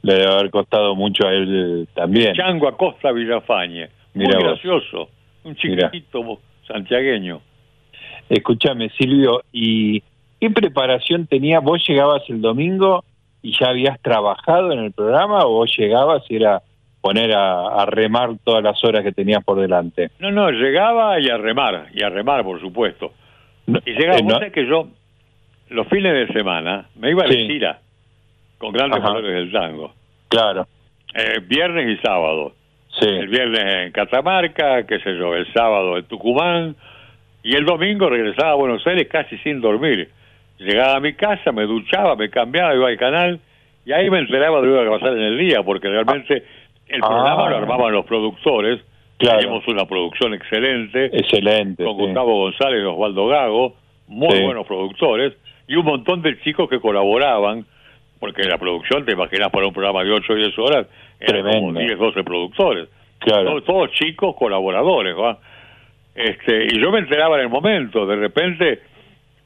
Le 0.06 0.14
debe 0.14 0.32
haber 0.32 0.50
costado 0.50 0.94
mucho 0.94 1.26
a 1.26 1.32
él 1.32 1.88
también. 1.94 2.34
Chango 2.34 2.68
Acosta 2.68 3.10
Villafañe, 3.12 3.88
muy 4.14 4.26
Mirá 4.26 4.38
vos. 4.38 4.48
gracioso, 4.48 5.08
un 5.44 5.56
Mirá. 5.64 5.90
chiquitito 5.90 6.38
santiagueño. 6.66 7.40
Escúchame, 8.28 8.90
Silvio, 8.90 9.42
¿y 9.52 10.00
qué 10.40 10.50
preparación 10.50 11.26
tenía? 11.26 11.60
¿Vos 11.60 11.84
llegabas 11.86 12.22
el 12.28 12.40
domingo 12.40 13.04
y 13.42 13.52
ya 13.58 13.68
habías 13.70 14.00
trabajado 14.00 14.72
en 14.72 14.80
el 14.80 14.92
programa 14.92 15.44
o 15.44 15.50
vos 15.52 15.72
llegabas 15.76 16.22
y 16.28 16.36
era 16.36 16.62
poner 17.00 17.32
a, 17.34 17.82
a 17.82 17.86
remar 17.86 18.30
todas 18.44 18.62
las 18.64 18.82
horas 18.84 19.02
que 19.04 19.12
tenías 19.12 19.44
por 19.44 19.60
delante? 19.60 20.10
No, 20.18 20.30
no, 20.30 20.50
llegaba 20.50 21.20
y 21.20 21.28
a 21.28 21.36
remar, 21.36 21.86
y 21.94 22.02
a 22.02 22.08
remar, 22.10 22.42
por 22.44 22.60
supuesto. 22.60 23.12
No, 23.66 23.80
Y 23.84 23.92
llegaba, 23.92 24.18
eh, 24.18 24.22
no- 24.22 24.52
que 24.52 24.66
yo, 24.66 24.88
los 25.70 25.86
fines 25.88 26.12
de 26.12 26.32
semana, 26.32 26.86
me 26.96 27.10
iba 27.10 27.24
de 27.24 27.32
Sí. 27.32 27.46
Con 28.58 28.72
grandes 28.72 29.00
Ajá. 29.00 29.08
valores 29.08 29.34
del 29.34 29.52
tango. 29.52 29.92
Claro, 30.28 30.66
Eh, 31.14 31.40
viernes 31.46 31.98
y 31.98 32.02
sábado. 32.02 32.52
sí, 33.00 33.06
El 33.08 33.28
viernes 33.28 33.62
en 33.86 33.92
Catamarca, 33.92 34.86
qué 34.86 34.98
sé 35.00 35.16
yo, 35.16 35.34
el 35.34 35.50
sábado 35.52 35.96
en 35.96 36.04
Tucumán, 36.04 36.74
y 37.42 37.54
el 37.54 37.64
domingo 37.64 38.08
regresaba 38.10 38.50
a 38.52 38.54
Buenos 38.54 38.86
Aires 38.86 39.08
casi 39.08 39.38
sin 39.38 39.60
dormir. 39.60 40.10
Llegaba 40.58 40.96
a 40.96 41.00
mi 41.00 41.12
casa, 41.14 41.52
me 41.52 41.62
duchaba, 41.64 42.16
me 42.16 42.28
cambiaba, 42.30 42.74
iba 42.74 42.88
al 42.88 42.96
canal, 42.98 43.40
y 43.84 43.92
ahí 43.92 44.10
me 44.10 44.18
enteraba 44.18 44.60
de 44.60 44.66
lo 44.66 44.74
que 44.78 44.82
iba 44.84 44.96
a 44.96 44.98
pasar 44.98 45.16
en 45.16 45.22
el 45.22 45.38
día, 45.38 45.62
porque 45.62 45.88
realmente 45.88 46.44
el 46.88 47.00
Ah. 47.02 47.06
programa 47.08 47.50
lo 47.50 47.56
armaban 47.56 47.92
los 47.92 48.04
productores, 48.06 48.80
Claro. 49.18 49.38
teníamos 49.38 49.68
una 49.68 49.86
producción 49.86 50.34
excelente, 50.34 51.06
excelente. 51.06 51.82
con 51.84 51.96
sí. 51.96 52.02
Gustavo 52.02 52.38
González 52.40 52.82
y 52.82 52.84
Osvaldo 52.84 53.26
Gago, 53.28 53.74
muy 54.08 54.36
Sí. 54.36 54.42
buenos 54.42 54.66
productores, 54.66 55.32
y 55.68 55.76
un 55.76 55.84
montón 55.86 56.20
de 56.22 56.38
chicos 56.40 56.68
que 56.68 56.80
colaboraban, 56.80 57.64
porque 58.26 58.42
la 58.42 58.58
producción, 58.58 59.04
te 59.04 59.12
imaginas, 59.12 59.50
para 59.50 59.68
un 59.68 59.72
programa 59.72 60.02
de 60.02 60.10
8 60.10 60.32
o 60.32 60.36
10 60.36 60.58
horas, 60.58 60.86
eran 61.20 61.42
como 61.42 61.72
Tremendo. 61.72 61.80
10, 61.80 61.98
12 61.98 62.24
productores. 62.24 62.88
Claro, 63.20 63.44
Todos, 63.44 63.64
todos 63.64 63.90
chicos 63.92 64.34
colaboradores, 64.36 65.14
¿va? 65.16 65.38
Este, 66.12 66.64
y 66.64 66.80
yo 66.80 66.90
me 66.90 66.98
enteraba 66.98 67.36
en 67.36 67.42
el 67.42 67.48
momento, 67.48 68.04
de 68.04 68.16
repente 68.16 68.80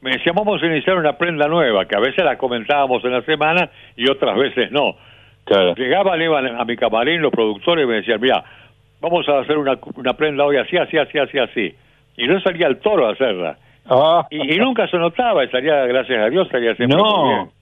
me 0.00 0.12
decían, 0.12 0.34
vamos 0.34 0.62
a 0.62 0.66
iniciar 0.66 0.96
una 0.96 1.18
prenda 1.18 1.46
nueva, 1.46 1.84
que 1.84 1.94
a 1.94 2.00
veces 2.00 2.24
la 2.24 2.38
comentábamos 2.38 3.04
en 3.04 3.12
la 3.12 3.20
semana 3.22 3.68
y 3.96 4.08
otras 4.08 4.34
veces 4.38 4.72
no. 4.72 4.94
Claro. 5.44 5.74
Llegaban, 5.74 6.22
iban 6.22 6.46
a 6.58 6.64
mi 6.64 6.76
camarín 6.76 7.20
los 7.20 7.32
productores 7.32 7.84
y 7.84 7.86
me 7.86 7.96
decían, 7.96 8.18
mira, 8.18 8.42
vamos 9.02 9.28
a 9.28 9.40
hacer 9.40 9.58
una, 9.58 9.78
una 9.94 10.14
prenda 10.14 10.46
hoy 10.46 10.56
así, 10.56 10.78
así, 10.78 10.96
así, 10.96 11.18
así, 11.18 11.38
así. 11.38 11.74
Y 12.16 12.26
no 12.26 12.40
salía 12.40 12.66
el 12.66 12.78
toro 12.78 13.08
a 13.08 13.12
hacerla. 13.12 13.58
Ah. 13.90 14.26
Y, 14.30 14.54
y 14.54 14.58
nunca 14.58 14.88
se 14.88 14.96
notaba, 14.96 15.44
y 15.44 15.48
salía, 15.48 15.84
gracias 15.84 16.18
a 16.18 16.30
Dios, 16.30 16.48
salía 16.48 16.74
siempre 16.76 16.96
muy 16.96 17.28
bien. 17.28 17.59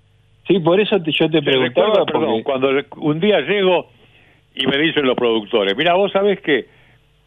Sí, 0.49 0.59
por 0.59 0.81
eso 0.81 1.01
te- 1.01 1.13
yo 1.13 1.31
te 1.31 1.41
preguntaba. 1.43 1.87
recuerdo, 1.89 2.07
perdón, 2.07 2.43
cuando 2.43 2.71
un 2.97 3.21
día 3.21 3.41
llego 3.43 3.91
y 4.55 4.67
me 4.67 4.77
dicen 4.79 5.07
los 5.07 5.15
productores, 5.15 5.77
mira, 5.77 5.95
vos 5.95 6.11
sabés 6.11 6.41
que 6.41 6.67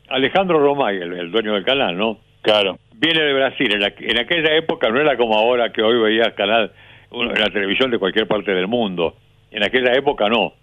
Alejandro 0.10 0.60
Romay, 0.60 0.98
el, 0.98 1.14
el 1.14 1.32
dueño 1.32 1.54
del 1.54 1.64
canal, 1.64 1.96
¿no? 1.98 2.18
Claro. 2.42 2.78
Viene 2.96 3.22
de 3.22 3.34
Brasil. 3.34 3.72
En, 3.74 3.80
la- 3.80 3.94
en 3.98 4.20
aquella 4.20 4.56
época 4.56 4.90
no 4.90 5.00
era 5.00 5.16
como 5.16 5.36
ahora 5.38 5.72
que 5.72 5.82
hoy 5.82 5.98
veías 6.02 6.34
canal 6.34 6.72
uno, 7.12 7.32
en 7.34 7.40
la 7.40 7.50
televisión 7.50 7.90
de 7.92 8.00
cualquier 8.00 8.28
parte 8.28 8.54
del 8.54 8.68
mundo. 8.68 9.16
En 9.52 9.64
aquella 9.64 9.94
época 9.94 10.28
no. 10.28 10.54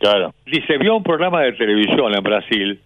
Claro. 0.00 0.34
Dice, 0.46 0.78
vio 0.78 0.96
un 0.96 1.02
programa 1.02 1.42
de 1.42 1.52
televisión 1.52 2.14
en 2.14 2.22
Brasil 2.22 2.80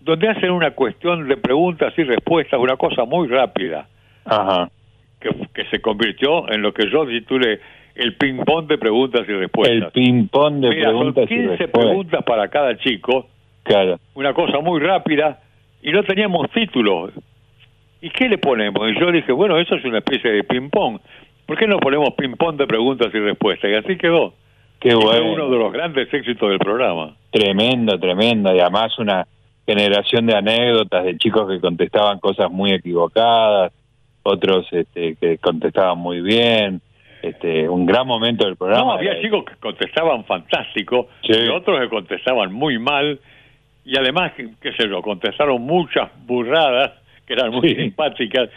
donde 0.00 0.28
hacen 0.28 0.50
una 0.50 0.72
cuestión 0.72 1.28
de 1.28 1.36
preguntas 1.36 1.92
y 1.96 2.02
respuestas, 2.02 2.58
una 2.58 2.76
cosa 2.76 3.04
muy 3.04 3.28
rápida, 3.28 3.86
Ajá. 4.24 4.68
que, 5.20 5.30
que 5.54 5.64
se 5.66 5.80
convirtió 5.80 6.50
en 6.52 6.60
lo 6.62 6.72
que 6.74 6.90
yo 6.90 7.06
titulé 7.06 7.60
el 7.94 8.16
ping-pong 8.16 8.66
de 8.68 8.78
preguntas 8.78 9.22
y 9.28 9.32
respuestas. 9.32 9.76
El 9.76 9.92
ping-pong 9.92 10.60
de 10.60 10.68
Mira, 10.70 10.90
son 10.90 10.96
preguntas 11.12 11.24
y 11.24 11.28
15 11.28 11.48
respuestas. 11.48 11.80
preguntas 11.82 12.24
para 12.24 12.48
cada 12.48 12.76
chico, 12.78 13.28
Claro. 13.64 13.98
una 14.14 14.32
cosa 14.34 14.58
muy 14.60 14.80
rápida, 14.80 15.40
y 15.82 15.92
no 15.92 16.02
teníamos 16.04 16.50
título. 16.50 17.10
¿Y 18.00 18.10
qué 18.10 18.28
le 18.28 18.38
ponemos? 18.38 18.88
Y 18.90 18.98
yo 18.98 19.12
dije, 19.12 19.30
bueno, 19.32 19.58
eso 19.58 19.74
es 19.76 19.84
una 19.84 19.98
especie 19.98 20.30
de 20.30 20.42
ping-pong. 20.44 20.98
¿Por 21.46 21.58
qué 21.58 21.66
no 21.66 21.78
ponemos 21.78 22.10
ping-pong 22.14 22.56
de 22.56 22.66
preguntas 22.66 23.08
y 23.14 23.18
respuestas? 23.18 23.70
Y 23.70 23.74
así 23.74 23.96
quedó. 23.96 24.34
Qué 24.80 24.88
Y 24.88 24.92
fue 24.92 25.04
bueno. 25.20 25.34
uno 25.34 25.50
de 25.50 25.58
los 25.58 25.72
grandes 25.72 26.12
éxitos 26.12 26.48
del 26.48 26.58
programa. 26.58 27.14
Tremendo, 27.30 27.98
tremendo. 28.00 28.54
Y 28.54 28.58
además 28.60 28.98
una 28.98 29.26
generación 29.66 30.26
de 30.26 30.34
anécdotas 30.34 31.04
de 31.04 31.16
chicos 31.18 31.48
que 31.48 31.60
contestaban 31.60 32.18
cosas 32.18 32.50
muy 32.50 32.72
equivocadas, 32.72 33.72
otros 34.24 34.66
este, 34.72 35.14
que 35.16 35.38
contestaban 35.38 35.98
muy 35.98 36.20
bien. 36.20 36.80
Este, 37.22 37.68
un 37.68 37.86
gran 37.86 38.06
momento 38.06 38.44
del 38.44 38.56
programa. 38.56 38.82
No, 38.84 38.92
había 38.92 39.20
chicos 39.22 39.44
que 39.44 39.54
contestaban 39.60 40.24
fantástico 40.24 41.08
Sí. 41.22 41.32
y 41.32 41.48
otros 41.48 41.80
que 41.80 41.88
contestaban 41.88 42.52
muy 42.52 42.78
mal 42.80 43.20
y 43.84 43.96
además, 43.96 44.32
qué 44.36 44.72
sé 44.72 44.88
yo, 44.88 45.00
contestaron 45.02 45.62
muchas 45.62 46.10
burradas 46.26 46.92
que 47.26 47.34
eran 47.34 47.50
muy 47.52 47.68
Sí. 47.68 47.76
simpáticas, 47.76 48.50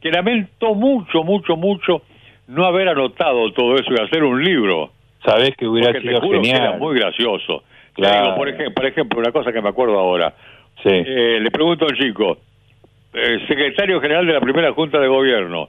que 0.00 0.10
lamento 0.10 0.74
mucho, 0.74 1.24
mucho, 1.24 1.56
mucho 1.56 2.02
no 2.46 2.64
haber 2.64 2.88
anotado 2.88 3.52
todo 3.52 3.74
eso 3.74 3.92
y 3.92 4.00
hacer 4.00 4.22
un 4.24 4.42
libro. 4.44 4.90
Sabés 5.24 5.56
que 5.56 5.66
hubiera 5.66 5.88
Porque 5.92 6.00
te 6.02 6.08
sido 6.08 6.20
juro 6.20 6.40
que 6.40 6.46
genial. 6.48 6.68
era 6.68 6.78
muy 6.78 6.98
gracioso. 6.98 7.62
Claro. 7.94 8.24
digo, 8.24 8.36
por, 8.36 8.48
ejemplo, 8.48 8.74
por 8.74 8.86
ejemplo, 8.86 9.18
una 9.20 9.32
cosa 9.32 9.52
que 9.52 9.60
me 9.60 9.68
acuerdo 9.68 9.98
ahora. 9.98 10.32
Sí. 10.82 10.88
Eh, 10.90 11.38
le 11.40 11.50
pregunto 11.50 11.86
al 11.86 11.96
chico, 11.96 12.38
eh, 13.14 13.38
secretario 13.46 14.00
general 14.00 14.26
de 14.26 14.32
la 14.32 14.40
primera 14.40 14.72
Junta 14.72 14.98
de 14.98 15.06
Gobierno. 15.08 15.68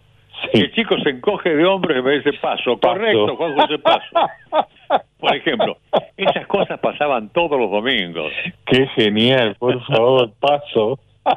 Sí. 0.52 0.62
el 0.62 0.72
chico 0.74 0.98
se 1.00 1.10
encoge 1.12 1.56
de 1.56 1.66
hombros 1.66 1.98
y 1.98 2.02
me 2.02 2.18
dice 2.18 2.34
paso. 2.34 2.78
Paso. 2.78 2.96
Correcto, 2.96 3.36
Juan 3.36 3.56
José 3.56 3.78
Paso. 3.80 4.30
Por 5.20 5.36
ejemplo, 5.36 5.78
esas 6.18 6.46
cosas 6.48 6.80
pasaban 6.80 7.30
todos 7.30 7.60
los 7.60 7.72
domingos. 7.72 8.32
Qué 8.66 8.88
genial, 8.96 9.56
por 9.58 9.84
favor, 9.86 10.32
paso. 10.40 11.00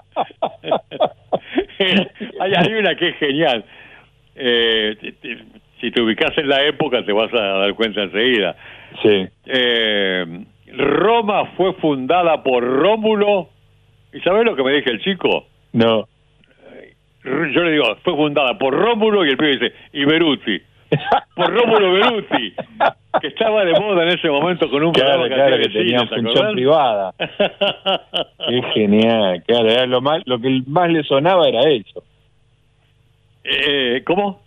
hay, 1.78 2.52
hay 2.54 2.74
una 2.74 2.96
que 2.96 3.08
es 3.10 3.16
genial. 3.16 3.64
Eh, 4.34 4.96
si 5.80 5.90
te 5.90 6.02
ubicas 6.02 6.36
en 6.36 6.48
la 6.48 6.64
época 6.64 7.04
te 7.04 7.12
vas 7.12 7.32
a 7.32 7.40
dar 7.58 7.74
cuenta 7.74 8.02
enseguida. 8.02 8.56
Sí. 9.02 9.26
Eh, 9.46 10.44
Roma 10.76 11.46
fue 11.56 11.74
fundada 11.74 12.42
por 12.42 12.62
Rómulo. 12.62 13.48
¿Y 14.12 14.20
sabes 14.20 14.44
lo 14.44 14.56
que 14.56 14.62
me 14.62 14.72
dice 14.72 14.90
el 14.90 15.00
chico? 15.00 15.46
No. 15.72 16.08
Yo 17.26 17.62
le 17.64 17.72
digo, 17.72 17.96
fue 18.04 18.14
fundada 18.14 18.56
por 18.58 18.72
Rómulo 18.74 19.24
y 19.24 19.30
el 19.30 19.36
pibe 19.36 19.52
dice, 19.58 19.72
y 19.92 20.04
Beruti. 20.04 20.60
Por 21.34 21.52
Rómulo 21.52 21.92
Beruti, 21.92 22.54
que 23.20 23.26
estaba 23.26 23.64
de 23.64 23.72
moda 23.80 24.04
en 24.04 24.10
ese 24.10 24.28
momento 24.30 24.70
con 24.70 24.84
un 24.84 24.92
Claro, 24.92 25.24
que 25.24 25.30
claro, 25.34 25.56
que 25.58 25.68
tenía 25.70 25.98
cine, 26.00 26.10
¿te 26.10 26.22
función 26.22 26.52
privada. 26.52 27.12
Qué 28.48 28.62
genial, 28.74 29.42
claro, 29.46 29.68
era 29.68 29.86
lo 29.86 30.00
más, 30.00 30.22
lo 30.26 30.38
que 30.38 30.62
más 30.68 30.88
le 30.90 31.02
sonaba 31.02 31.48
era 31.48 31.62
eso. 31.68 32.04
Eh, 33.44 34.02
¿Cómo? 34.04 34.40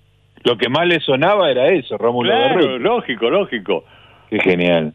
Lo 0.43 0.57
que 0.57 0.69
más 0.69 0.87
le 0.87 0.99
sonaba 1.01 1.51
era 1.51 1.67
eso, 1.67 1.97
Rómulo 1.97 2.29
Claro, 2.31 2.55
Berruti. 2.55 2.83
lógico, 2.83 3.29
lógico. 3.29 3.83
Qué 4.29 4.39
genial, 4.39 4.93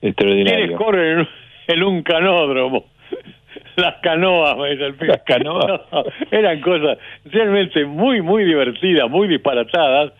¿Quiénes 0.00 0.02
extraordinario. 0.16 0.76
corren 0.76 1.20
en, 1.20 1.28
en 1.68 1.82
un 1.82 2.02
canódromo? 2.02 2.84
Las 3.76 3.96
canoas. 4.02 4.56
Las 5.00 5.22
canoas. 5.22 5.80
No, 5.92 6.04
eran 6.30 6.60
cosas 6.60 6.98
realmente 7.24 7.84
muy, 7.84 8.22
muy 8.22 8.44
divertidas, 8.44 9.08
muy 9.10 9.28
disparatadas, 9.28 10.12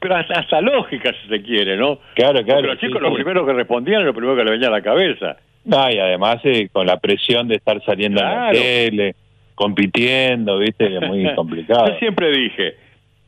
pero 0.00 0.16
hasta, 0.16 0.40
hasta 0.40 0.60
lógicas, 0.60 1.14
si 1.22 1.28
se 1.28 1.42
quiere, 1.42 1.76
¿no? 1.76 1.98
Claro, 2.14 2.42
claro. 2.44 2.62
Los 2.62 2.78
chicos 2.78 2.98
sí, 2.98 3.02
lo 3.02 3.10
sí. 3.10 3.14
primero 3.16 3.46
que 3.46 3.52
respondían 3.52 4.00
es 4.00 4.06
lo 4.06 4.14
primero 4.14 4.36
que 4.36 4.44
le 4.44 4.50
venía 4.52 4.68
a 4.68 4.72
la 4.72 4.82
cabeza. 4.82 5.36
No, 5.64 5.90
y 5.90 5.98
además 5.98 6.40
eh, 6.44 6.68
con 6.72 6.86
la 6.86 6.98
presión 6.98 7.48
de 7.48 7.56
estar 7.56 7.82
saliendo 7.84 8.20
en 8.20 8.26
la 8.26 8.50
tele, 8.52 9.14
compitiendo, 9.54 10.58
viste, 10.58 10.86
es 10.86 11.08
muy 11.08 11.34
complicado. 11.34 11.88
Yo 11.88 11.98
siempre 11.98 12.30
dije, 12.30 12.76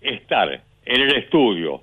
estar 0.00 0.60
en 0.84 1.00
el 1.00 1.16
estudio 1.16 1.82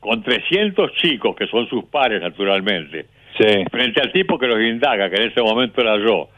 con 0.00 0.22
300 0.22 0.92
chicos, 0.94 1.34
que 1.36 1.46
son 1.46 1.68
sus 1.68 1.84
pares 1.84 2.20
naturalmente, 2.20 3.06
Sí, 3.36 3.64
frente 3.70 4.00
al 4.00 4.10
tipo 4.10 4.36
que 4.36 4.48
los 4.48 4.60
indaga, 4.60 5.08
que 5.08 5.16
en 5.16 5.30
ese 5.30 5.40
momento 5.40 5.80
era 5.80 5.96
yo, 5.98 6.28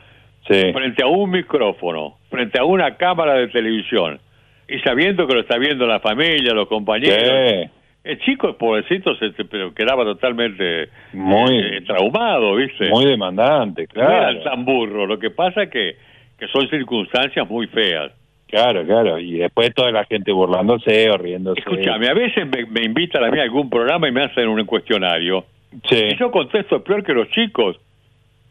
sí, 0.46 0.72
frente 0.72 1.02
a 1.02 1.06
un 1.06 1.30
micrófono, 1.30 2.16
frente 2.30 2.58
a 2.58 2.64
una 2.64 2.96
cámara 2.96 3.34
de 3.34 3.48
televisión, 3.48 4.20
y 4.68 4.78
sabiendo 4.80 5.26
que 5.26 5.34
lo 5.34 5.40
está 5.40 5.58
viendo 5.58 5.86
la 5.86 6.00
familia, 6.00 6.54
los 6.54 6.68
compañeros, 6.68 7.50
sí. 7.50 7.70
el 8.04 8.18
chico, 8.20 8.56
pobrecito, 8.56 9.14
se, 9.16 9.30
pero 9.44 9.74
quedaba 9.74 10.04
totalmente 10.04 10.88
Muy- 11.12 11.58
eh, 11.58 11.80
traumado, 11.86 12.54
¿viste? 12.56 12.88
Muy 12.88 13.06
demandante, 13.06 13.86
No 13.94 14.02
era 14.02 14.42
tan 14.42 14.64
burro, 14.64 15.06
lo 15.06 15.18
que 15.18 15.30
pasa 15.30 15.64
es 15.64 15.70
que, 15.70 15.96
que 16.38 16.46
son 16.48 16.68
circunstancias 16.68 17.48
muy 17.48 17.66
feas. 17.66 18.12
Claro, 18.50 18.84
claro. 18.84 19.18
Y 19.18 19.38
después 19.38 19.72
toda 19.74 19.92
la 19.92 20.04
gente 20.06 20.32
burlándose 20.32 21.08
o 21.08 21.16
riéndose. 21.16 21.60
Escúchame, 21.60 22.08
a 22.08 22.14
veces 22.14 22.48
me, 22.48 22.66
me 22.66 22.84
invitan 22.84 23.22
a 23.22 23.30
mí 23.30 23.38
a 23.38 23.42
algún 23.42 23.70
programa 23.70 24.08
y 24.08 24.12
me 24.12 24.24
hacen 24.24 24.48
un 24.48 24.64
cuestionario. 24.64 25.44
Sí. 25.88 25.96
Y 25.96 26.16
yo 26.16 26.32
contesto 26.32 26.82
peor 26.82 27.04
que 27.04 27.12
los 27.12 27.28
chicos. 27.28 27.76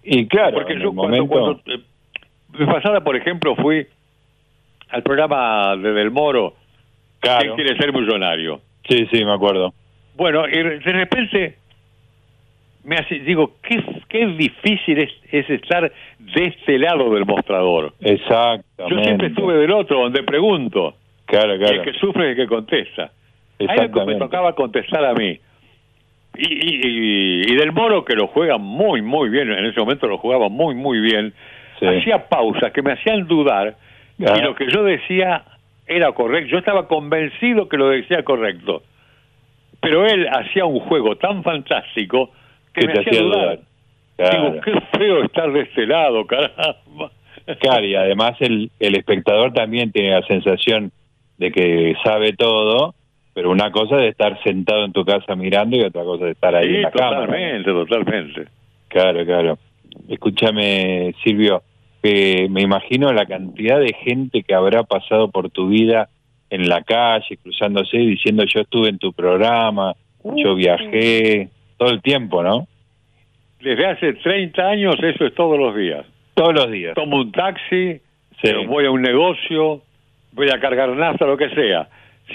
Y 0.03 0.27
claro, 0.27 0.53
porque 0.53 0.73
en 0.73 0.79
yo 0.79 0.89
el 0.89 0.95
cuando, 0.95 1.25
momento... 1.25 1.61
cuando, 1.67 2.63
eh, 2.63 2.65
pasada, 2.65 3.01
por 3.01 3.15
ejemplo, 3.15 3.55
fui 3.55 3.85
al 4.89 5.03
programa 5.03 5.75
de 5.75 5.93
Del 5.93 6.11
Moro, 6.11 6.55
Claro. 7.19 7.41
¿Quién 7.41 7.55
quiere 7.55 7.77
ser 7.77 7.93
millonario? 7.93 8.61
Sí, 8.87 9.07
sí, 9.11 9.25
me 9.25 9.33
acuerdo. 9.33 9.73
Bueno, 10.15 10.47
y 10.47 10.57
de 10.57 10.91
repente 10.91 11.57
me 12.83 12.95
hace, 12.95 13.19
digo, 13.19 13.55
qué, 13.61 13.83
qué 14.07 14.25
difícil 14.27 14.99
es, 14.99 15.11
es 15.31 15.49
estar 15.49 15.91
de 16.19 16.45
este 16.45 16.79
lado 16.79 17.13
del 17.13 17.25
mostrador. 17.25 17.93
Exactamente. 17.99 18.95
Yo 18.95 19.03
siempre 19.03 19.27
estuve 19.27 19.57
del 19.57 19.71
otro, 19.71 20.01
donde 20.01 20.23
pregunto. 20.23 20.95
Claro, 21.25 21.55
Y 21.55 21.59
claro. 21.59 21.75
el 21.75 21.81
que 21.83 21.99
sufre 21.99 22.31
es 22.31 22.37
el 22.37 22.43
que 22.43 22.47
contesta. 22.47 23.11
Ahí 23.59 23.89
lo 23.89 23.91
que 23.91 24.05
me 24.05 24.15
tocaba 24.15 24.55
contestar 24.55 25.03
a 25.05 25.13
mí. 25.13 25.37
Y, 26.37 26.53
y, 26.53 27.51
y- 27.51 27.55
Del 27.55 27.71
Moro, 27.73 28.05
que 28.05 28.15
lo 28.15 28.27
juega 28.27 28.57
muy, 28.57 29.01
muy 29.01 29.29
bien, 29.29 29.51
en 29.51 29.65
ese 29.65 29.79
momento 29.79 30.07
lo 30.07 30.17
jugaba 30.17 30.47
muy, 30.49 30.75
muy 30.75 30.99
bien, 30.99 31.33
Sí. 31.79 31.85
hacía 31.85 32.27
pausas 32.27 32.71
que 32.73 32.81
me 32.81 32.91
hacían 32.93 33.25
dudar 33.27 33.75
Ah. 34.25 34.35
y 34.37 34.41
lo 34.41 34.53
que 34.55 34.69
yo 34.71 34.83
decía 34.83 35.43
era 35.87 36.11
correcto. 36.11 36.49
Yo 36.51 36.57
estaba 36.59 36.87
convencido 36.87 37.67
que 37.69 37.77
lo 37.77 37.89
decía 37.89 38.23
correcto. 38.23 38.83
Pero 39.81 40.05
él 40.05 40.27
hacía 40.27 40.65
un 40.65 40.79
juego 40.81 41.15
tan 41.15 41.41
fantástico 41.41 42.31
que, 42.73 42.85
me 42.85 42.93
hacía 42.93 43.01
hacía 43.11 43.21
dudar. 43.21 43.39
dudar. 43.45 43.59
Claro. 44.17 44.51
Digo, 44.51 44.61
qué 44.61 44.97
feo 44.97 45.23
estar 45.23 45.51
de 45.53 45.61
este 45.61 45.87
lado, 45.87 46.25
caramba. 46.27 47.11
Claro, 47.61 47.85
y 47.85 47.95
además 47.95 48.35
el, 48.41 48.69
el 48.79 48.95
espectador 48.97 49.53
también 49.53 49.91
tiene 49.93 50.11
la 50.11 50.21
sensación 50.27 50.91
de 51.37 51.51
que 51.51 51.95
sabe 52.03 52.33
todo, 52.33 52.93
pero 53.33 53.51
una 53.51 53.71
cosa 53.71 53.97
es 54.03 54.11
estar 54.11 54.41
sentado 54.43 54.85
en 54.85 54.91
tu 54.91 55.05
casa 55.05 55.35
mirando 55.35 55.77
y 55.77 55.81
otra 55.83 56.03
cosa 56.03 56.25
es 56.25 56.31
estar 56.31 56.55
ahí 56.55 56.67
Sí, 56.69 56.75
en 56.75 56.81
la 56.83 56.91
cámara. 56.91 57.25
totalmente, 57.25 57.71
totalmente. 57.71 58.45
Claro, 58.87 59.25
claro. 59.25 59.57
Escúchame, 60.09 61.13
Silvio, 61.23 61.61
que 62.01 62.47
me 62.49 62.61
imagino 62.61 63.11
la 63.13 63.25
cantidad 63.25 63.79
de 63.79 63.93
gente 63.93 64.43
que 64.43 64.53
habrá 64.53 64.83
pasado 64.83 65.29
por 65.29 65.49
tu 65.49 65.67
vida 65.69 66.09
en 66.49 66.67
la 66.67 66.81
calle, 66.81 67.37
cruzándose, 67.41 67.97
diciendo 67.97 68.43
yo 68.45 68.61
estuve 68.61 68.89
en 68.89 68.97
tu 68.97 69.13
programa, 69.13 69.93
yo 70.35 70.55
viajé, 70.55 71.49
todo 71.77 71.89
el 71.91 72.01
tiempo, 72.01 72.41
¿no? 72.43 72.67
Desde 73.61 73.85
hace 73.85 74.13
30 74.13 74.61
años 74.67 74.95
eso 75.01 75.25
es 75.25 75.33
todos 75.35 75.57
los 75.59 75.75
días. 75.75 76.05
Todos 76.33 76.53
los 76.53 76.71
días. 76.71 76.95
Tomo 76.95 77.17
un 77.17 77.31
taxi, 77.31 77.99
Sí. 78.41 78.47
eh, 78.49 78.65
voy 78.67 78.85
a 78.85 78.91
un 78.91 79.01
negocio, 79.01 79.81
voy 80.31 80.49
a 80.49 80.59
cargar 80.59 80.89
nafta, 80.89 81.25
lo 81.25 81.37
que 81.37 81.49
sea. 81.49 81.87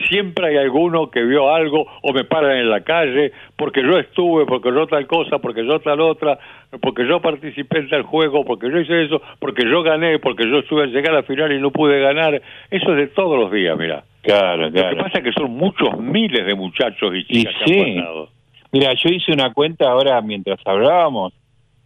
Siempre 0.09 0.49
hay 0.49 0.57
alguno 0.57 1.11
que 1.11 1.23
vio 1.23 1.55
algo 1.55 1.87
o 2.03 2.13
me 2.13 2.25
paran 2.25 2.57
en 2.59 2.71
la 2.71 2.83
calle 2.83 3.33
porque 3.57 3.83
yo 3.83 3.99
estuve, 3.99 4.47
porque 4.47 4.71
yo 4.71 4.87
tal 4.87 5.07
cosa, 5.07 5.39
porque 5.39 5.65
yo 5.67 5.81
tal 5.81 6.01
otra, 6.01 6.39
porque 6.81 7.07
yo 7.07 7.21
participé 7.21 7.79
en 7.81 7.89
tal 7.89 8.03
juego, 8.03 8.45
porque 8.45 8.71
yo 8.71 8.79
hice 8.81 9.05
eso, 9.05 9.21
porque 9.39 9.65
yo 9.69 9.83
gané, 9.83 10.19
porque 10.19 10.49
yo 10.49 10.59
estuve 10.59 10.85
a 10.85 10.87
llegar 10.87 11.13
a 11.13 11.17
la 11.19 11.23
final 11.23 11.53
y 11.53 11.61
no 11.61 11.71
pude 11.71 12.01
ganar. 12.01 12.41
Eso 12.71 12.91
es 12.93 12.97
de 12.97 13.07
todos 13.09 13.39
los 13.39 13.51
días, 13.53 13.77
mira. 13.79 14.05
Claro, 14.23 14.63
Lo 14.63 14.73
que 14.73 14.79
claro. 14.81 14.97
pasa 14.99 15.19
es 15.19 15.25
que 15.25 15.33
son 15.33 15.51
muchos 15.53 15.99
miles 15.99 16.47
de 16.47 16.55
muchachos 16.55 17.13
y 17.15 17.19
Y 17.19 17.25
chicas 17.25 17.55
que 17.67 17.73
sí. 17.75 17.81
han 17.81 17.97
pasado. 17.97 18.29
Mira, 18.73 18.93
yo 18.95 19.09
hice 19.11 19.33
una 19.33 19.53
cuenta 19.53 19.91
ahora 19.91 20.21
mientras 20.23 20.59
hablábamos, 20.65 21.33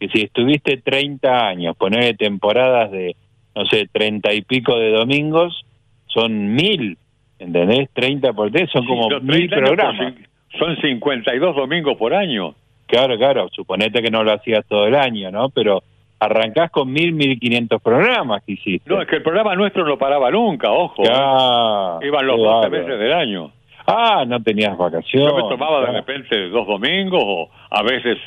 que 0.01 0.09
si 0.09 0.23
estuviste 0.23 0.79
30 0.79 1.49
años, 1.49 1.77
ponerle 1.77 2.15
temporadas 2.15 2.91
de, 2.93 3.17
no 3.55 3.67
sé, 3.67 3.89
30 3.93 4.33
y 4.33 4.43
pico 4.43 4.79
de 4.79 4.93
domingos, 4.93 5.65
son 6.07 6.55
mil, 6.55 6.97
¿entendés? 7.39 7.89
30 7.93 8.33
por 8.33 8.51
3 8.51 8.71
son 8.71 8.87
como 8.87 9.09
mil 9.21 9.49
30 9.49 9.57
años 9.57 9.69
por 9.69 9.77
programas. 9.77 10.15
cin- 10.15 10.27
Son 10.59 10.77
52 10.81 11.57
domingos 11.57 11.97
por 11.97 12.15
año. 12.15 12.55
Claro, 12.87 13.17
claro, 13.19 13.49
suponete 13.53 14.03
que 14.03 14.11
no 14.11 14.23
lo 14.25 14.33
hacías 14.33 14.65
todo 14.67 14.87
el 14.87 14.95
año, 14.95 15.31
¿no? 15.31 15.51
Pero 15.51 15.83
arrancás 16.21 16.71
con 16.71 16.91
mil, 16.91 17.13
mil 17.13 17.39
quinientos 17.39 17.81
programas 17.83 18.43
que 18.45 18.53
hiciste. 18.53 18.89
No, 18.91 19.01
es 19.03 19.07
que 19.09 19.17
el 19.17 19.23
programa 19.23 19.55
nuestro 19.55 19.85
no 19.87 19.99
paraba 19.99 20.31
nunca, 20.31 20.71
ojo. 20.73 21.03
Ah, 21.11 21.99
Iban 22.03 22.27
los 22.27 22.37
qué 22.37 22.43
12 22.43 22.55
bárbaro. 22.69 22.71
meses 22.87 22.99
del 22.99 23.13
año. 23.13 23.53
Ah, 23.87 24.25
no 24.27 24.43
tenías 24.43 24.77
vacaciones. 24.77 25.31
Yo 25.31 25.37
me 25.37 25.43
tomaba 25.49 25.81
de 25.87 25.93
repente 25.93 26.49
dos 26.49 26.67
domingos 26.67 27.23
o 27.25 27.51
a 27.71 27.83
veces 27.83 28.19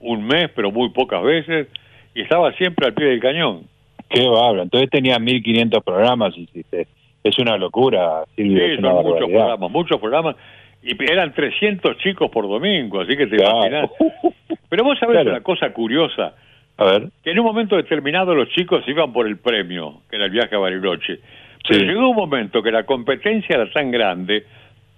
un 0.00 0.24
mes, 0.26 0.50
pero 0.54 0.70
muy 0.70 0.90
pocas 0.90 1.22
veces, 1.22 1.68
y 2.14 2.22
estaba 2.22 2.52
siempre 2.52 2.86
al 2.86 2.94
pie 2.94 3.06
del 3.06 3.20
cañón. 3.20 3.62
Qué 4.08 4.26
bárbaro. 4.28 4.62
Entonces 4.62 4.90
tenías 4.90 5.20
1500 5.20 5.82
programas, 5.82 6.36
hiciste. 6.36 6.86
Es 7.24 7.38
una 7.38 7.56
locura, 7.56 8.22
Silvio. 8.36 8.66
Sí, 8.76 8.82
son 8.82 9.02
muchos 9.02 9.28
programas, 9.30 9.70
muchos 9.70 9.98
programas, 9.98 10.36
y 10.82 10.90
eran 11.10 11.32
300 11.32 11.96
chicos 11.96 12.30
por 12.30 12.46
domingo, 12.46 13.00
así 13.00 13.16
que 13.16 13.26
te 13.26 13.36
Claro. 13.36 13.56
imaginas. 13.66 13.90
Pero 14.68 14.84
vos 14.84 14.98
sabés 14.98 15.14
Claro. 15.14 15.30
una 15.30 15.40
cosa 15.40 15.72
curiosa, 15.72 16.34
A 16.76 16.84
ver. 16.84 17.08
que 17.22 17.30
en 17.30 17.38
un 17.38 17.46
momento 17.46 17.76
determinado 17.76 18.34
los 18.34 18.50
chicos 18.50 18.84
iban 18.86 19.10
por 19.12 19.26
el 19.26 19.38
premio, 19.38 20.02
que 20.10 20.16
era 20.16 20.26
el 20.26 20.30
viaje 20.32 20.54
a 20.54 20.58
Bariloche. 20.58 21.18
Pero 21.66 21.80
Sí. 21.80 21.86
llegó 21.86 22.10
un 22.10 22.16
momento 22.16 22.62
que 22.62 22.70
la 22.70 22.82
competencia 22.84 23.56
era 23.56 23.70
tan 23.70 23.90
grande 23.90 24.44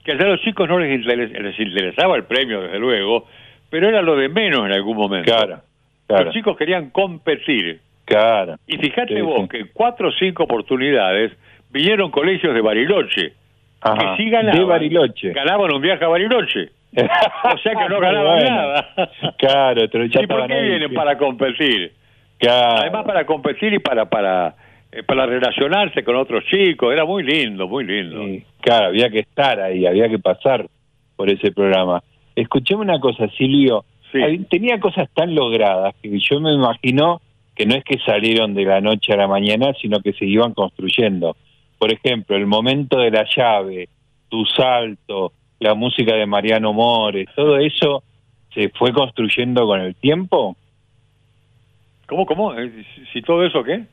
que 0.04 0.12
a 0.12 0.14
los 0.16 0.40
chicos 0.40 0.68
no 0.68 0.80
les, 0.80 1.00
interes- 1.00 1.30
les 1.30 1.60
interesaba 1.60 2.16
el 2.16 2.24
premio, 2.24 2.62
desde 2.62 2.78
luego, 2.80 3.26
pero 3.70 3.88
era 3.88 4.02
lo 4.02 4.16
de 4.16 4.28
menos 4.28 4.66
en 4.66 4.72
algún 4.72 4.96
momento. 4.96 5.30
Claro, 5.30 5.60
claro, 6.08 6.24
Los 6.24 6.34
chicos 6.34 6.56
querían 6.56 6.90
competir. 6.90 7.78
claro. 8.04 8.56
Y 8.66 8.78
fíjate 8.78 9.14
Sí, 9.14 9.20
vos 9.20 9.42
sí. 9.42 9.48
que 9.48 9.66
cuatro 9.72 10.08
o 10.08 10.12
cinco 10.12 10.42
oportunidades 10.44 11.32
vinieron 11.76 12.10
colegios 12.10 12.54
de 12.54 12.60
Bariloche. 12.60 13.32
Ajá. 13.80 14.16
Que 14.16 14.22
sí 14.24 14.30
ganaban. 14.30 14.58
De 14.58 14.64
Bariloche. 14.64 15.32
Ganaban 15.32 15.72
un 15.72 15.80
viaje 15.80 16.04
a 16.04 16.08
Bariloche. 16.08 16.70
O 16.96 17.58
sea 17.58 17.74
que 17.74 17.88
no 17.88 18.00
ganaban 18.00 18.38
Bueno. 18.38 18.56
nada. 18.56 19.10
Claro, 19.36 19.82
pero 19.92 20.06
ya 20.06 20.22
¿Y 20.22 20.26
por 20.26 20.46
qué 20.46 20.54
ahí, 20.54 20.68
vienen 20.68 20.88
sí. 20.88 20.94
para 20.94 21.18
competir? 21.18 21.92
Claro. 22.38 22.76
Además 22.80 23.04
para 23.04 23.26
competir 23.26 23.74
y 23.74 23.78
para 23.78 24.06
para 24.06 24.54
eh, 24.92 25.02
para 25.02 25.26
relacionarse 25.26 26.02
con 26.04 26.16
otros 26.16 26.44
chicos. 26.46 26.92
Era 26.92 27.04
muy 27.04 27.22
lindo, 27.22 27.68
muy 27.68 27.84
lindo. 27.84 28.24
Sí, 28.24 28.44
claro, 28.60 28.86
había 28.86 29.10
que 29.10 29.20
estar 29.20 29.60
ahí, 29.60 29.86
había 29.86 30.08
que 30.08 30.18
pasar 30.18 30.66
por 31.16 31.28
ese 31.30 31.52
programa. 31.52 32.02
Escuchame 32.34 32.82
una 32.82 32.98
cosa, 33.00 33.28
Silvio. 33.36 33.84
Sí. 34.12 34.20
Tenía 34.48 34.78
cosas 34.80 35.08
tan 35.14 35.34
logradas 35.34 35.94
que 36.02 36.18
yo 36.18 36.40
me 36.40 36.52
imagino 36.52 37.20
que 37.54 37.66
no 37.66 37.74
es 37.74 37.84
que 37.84 37.98
salieron 38.04 38.54
de 38.54 38.64
la 38.64 38.80
noche 38.80 39.12
a 39.12 39.16
la 39.16 39.26
mañana, 39.26 39.72
sino 39.80 40.00
que 40.00 40.12
se 40.12 40.26
iban 40.26 40.52
construyendo. 40.54 41.36
Por 41.78 41.92
ejemplo, 41.92 42.36
el 42.36 42.46
momento 42.46 42.98
de 42.98 43.10
la 43.10 43.24
llave, 43.36 43.88
tu 44.28 44.44
salto, 44.46 45.32
la 45.60 45.74
música 45.74 46.14
de 46.14 46.26
Mariano 46.26 46.72
Mores, 46.72 47.26
todo 47.34 47.58
eso 47.58 48.02
se 48.54 48.68
fue 48.70 48.92
construyendo 48.92 49.66
con 49.66 49.80
el 49.80 49.94
tiempo. 49.94 50.56
¿Cómo, 52.06 52.24
cómo? 52.26 52.54
Eh, 52.54 52.84
Si, 53.12 53.20
todo 53.22 53.44
eso 53.44 53.62
qué? 53.62 53.84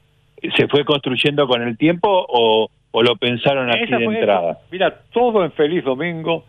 ¿Se 0.55 0.67
fue 0.67 0.83
construyendo 0.85 1.47
con 1.47 1.61
el 1.61 1.77
tiempo 1.77 2.07
o, 2.09 2.69
o 2.91 3.01
lo 3.03 3.15
pensaron 3.15 3.69
así 3.69 3.85
de 3.85 4.03
entrada? 4.03 4.59
Mira, 4.71 4.93
todo 5.11 5.43
en 5.43 5.51
Feliz 5.53 5.83
Domingo 5.83 6.45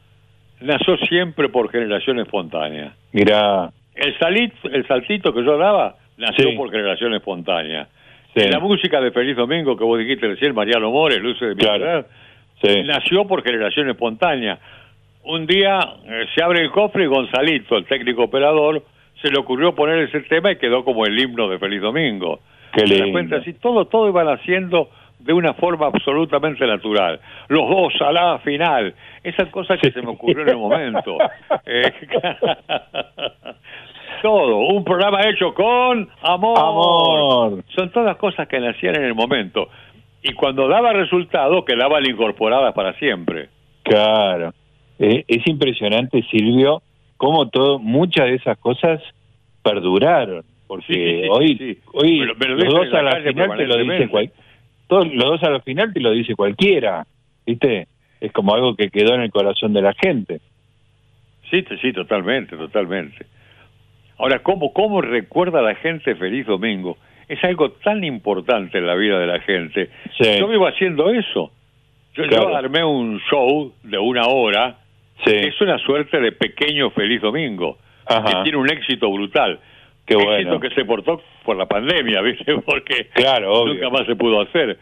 nació 0.61 0.97
siempre 0.99 1.49
por 1.49 1.71
generación 1.71 2.19
espontánea. 2.21 2.95
Mirá, 3.13 3.71
El, 3.95 4.19
salito, 4.19 4.69
el 4.71 4.87
saltito 4.87 5.33
que 5.33 5.45
yo 5.45 5.57
daba 5.59 5.97
nació 6.17 6.51
Sí. 6.51 6.57
por 6.57 6.71
generación 6.71 7.15
espontánea. 7.15 7.89
Sí, 8.35 8.49
La 8.49 8.59
música 8.61 9.01
de 9.01 9.11
Feliz 9.13 9.37
Domingo 9.37 9.77
que 9.77 9.85
vos 9.85 9.99
dijiste 9.99 10.27
recién, 10.29 10.55
Mariano 10.55 10.91
Mores, 10.91 11.21
Luces 11.21 11.49
de 11.49 11.55
mi 11.55 11.61
Claro. 11.61 11.79
ciudad, 11.79 12.07
sí. 12.63 12.83
nació 12.85 13.27
por 13.27 13.43
generación 13.43 13.89
espontánea. 13.91 14.59
Un 15.25 15.47
día 15.47 15.79
eh, 16.07 16.27
se 16.35 16.43
abre 16.45 16.61
el 16.63 16.71
cofre 16.71 17.05
y 17.05 17.07
Gonzalito, 17.07 17.77
el 17.77 17.87
técnico 17.87 18.25
operador, 18.25 18.83
se 19.23 19.31
le 19.31 19.39
ocurrió 19.39 19.75
poner 19.75 19.99
ese 20.01 20.21
tema 20.23 20.53
y 20.53 20.57
quedó 20.57 20.85
como 20.85 21.07
el 21.07 21.19
himno 21.19 21.49
de 21.49 21.59
Feliz 21.59 21.81
Domingo. 21.81 22.41
Qué 22.73 22.83
¿Te 22.83 22.91
das 22.91 22.91
lindo. 23.01 23.13
cuenta? 23.13 23.37
Así, 23.37 23.55
todo, 23.55 23.87
todo 23.87 24.09
iban 24.09 24.29
haciendo 24.29 24.91
de 25.21 25.33
una 25.33 25.55
forma 25.55 25.87
absolutamente 25.87 26.67
natural. 26.67 27.21
Los 27.49 27.67
dos 27.71 27.95
a 28.03 28.13
la 28.13 28.39
final. 28.41 28.95
Esas 29.23 29.49
cosas 29.49 29.79
que 29.81 29.87
Sí. 29.89 29.95
se 29.95 30.03
me 30.03 30.09
ocurrió 30.11 30.43
en 30.43 30.49
el 30.51 30.57
momento. 30.57 31.17
Eh, 31.67 31.91
todo. 34.25 34.57
Un 34.69 34.85
programa 34.85 35.21
hecho 35.29 35.53
con 35.53 36.09
amor. 36.23 36.59
Amor. 36.59 37.65
Son 37.77 37.91
todas 37.91 38.17
cosas 38.17 38.49
que 38.49 38.59
nacían 38.59 38.97
en 38.97 39.05
el 39.05 39.15
momento. 39.15 39.69
Y 40.23 40.33
cuando 40.33 40.67
daba 40.67 40.95
resultado, 40.95 41.63
quedaban 41.67 42.07
incorporadas 42.07 42.73
para 42.73 42.95
siempre. 42.95 43.51
Claro. 43.83 44.55
Eh, 44.99 45.25
es 45.29 45.47
impresionante, 45.47 46.25
Silvio, 46.31 46.81
cómo 47.19 47.51
todo, 47.51 47.79
muchas 47.79 48.25
de 48.25 48.37
esas 48.37 48.57
cosas 48.57 49.03
perduraron. 49.63 50.43
Porque 50.67 51.29
Sí, 51.39 51.47
sí, 51.47 51.75
sí, 51.75 51.79
hoy, 51.93 52.21
hoy 52.23 52.27
los 52.27 52.73
dos 52.73 52.89
la 52.89 53.01
a 53.01 53.03
la 53.03 53.21
final 53.21 53.59
te 53.59 53.67
lo 53.67 53.77
dice 53.77 54.09
cual, 54.09 54.33
todos, 54.87 55.13
los 55.13 55.25
dos 55.33 55.43
a 55.43 55.51
la 55.51 55.61
final 55.61 55.93
te 55.93 56.01
lo 56.01 56.13
dice 56.13 56.35
cualquiera, 56.35 57.07
¿viste? 57.45 57.89
Es 58.23 58.33
como 58.33 58.55
algo 58.55 58.75
que 58.75 58.89
quedó 58.89 59.15
en 59.15 59.21
el 59.21 59.31
corazón 59.31 59.75
de 59.75 59.83
la 59.83 59.93
gente. 59.93 60.41
Sí, 61.51 61.63
sí, 61.83 61.93
totalmente, 61.93 62.57
totalmente. 62.57 63.27
Ahora, 64.19 64.39
¿cómo, 64.41 64.73
¿cómo 64.73 65.01
recuerda 65.01 65.61
la 65.63 65.75
gente 65.75 66.15
Feliz 66.15 66.47
Domingo? 66.47 66.97
Es 67.29 67.43
algo 67.43 67.71
tan 67.73 68.05
importante 68.05 68.79
en 68.79 68.87
la 68.87 68.95
vida 68.95 69.19
de 69.19 69.27
la 69.27 69.41
gente. 69.41 69.91
Sí. 70.21 70.39
Yo 70.39 70.47
vivo 70.49 70.67
haciendo 70.67 71.11
eso. 71.11 71.51
Yo, 72.15 72.23
yo 72.25 72.29
Claro. 72.29 72.57
armé 72.57 72.85
un 72.85 73.21
show 73.31 73.73
de 73.83 73.99
una 73.99 74.27
hora 74.29 74.77
Sí. 75.25 75.31
que 75.31 75.49
es 75.49 75.61
una 75.61 75.79
suerte 75.79 76.21
de 76.21 76.33
pequeño 76.33 76.91
Feliz 76.91 77.21
Domingo, 77.23 77.79
Ajá. 78.07 78.25
que 78.25 78.43
tiene 78.45 78.59
un 78.59 78.71
éxito 78.71 79.11
brutal. 79.11 79.59
Qué 80.07 80.15
éxito 80.15 80.27
bueno. 80.31 80.61
que 80.61 80.71
se 80.71 80.85
portó 80.85 81.23
por 81.45 81.57
la 81.57 81.67
pandemia, 81.67 82.21
¿viste? 82.23 82.55
Porque 82.61 83.09
Claro, 83.15 83.53
obvio. 83.53 83.75
nunca 83.75 83.91
más 83.91 84.07
se 84.07 84.15
pudo 84.17 84.41
hacer. 84.43 84.79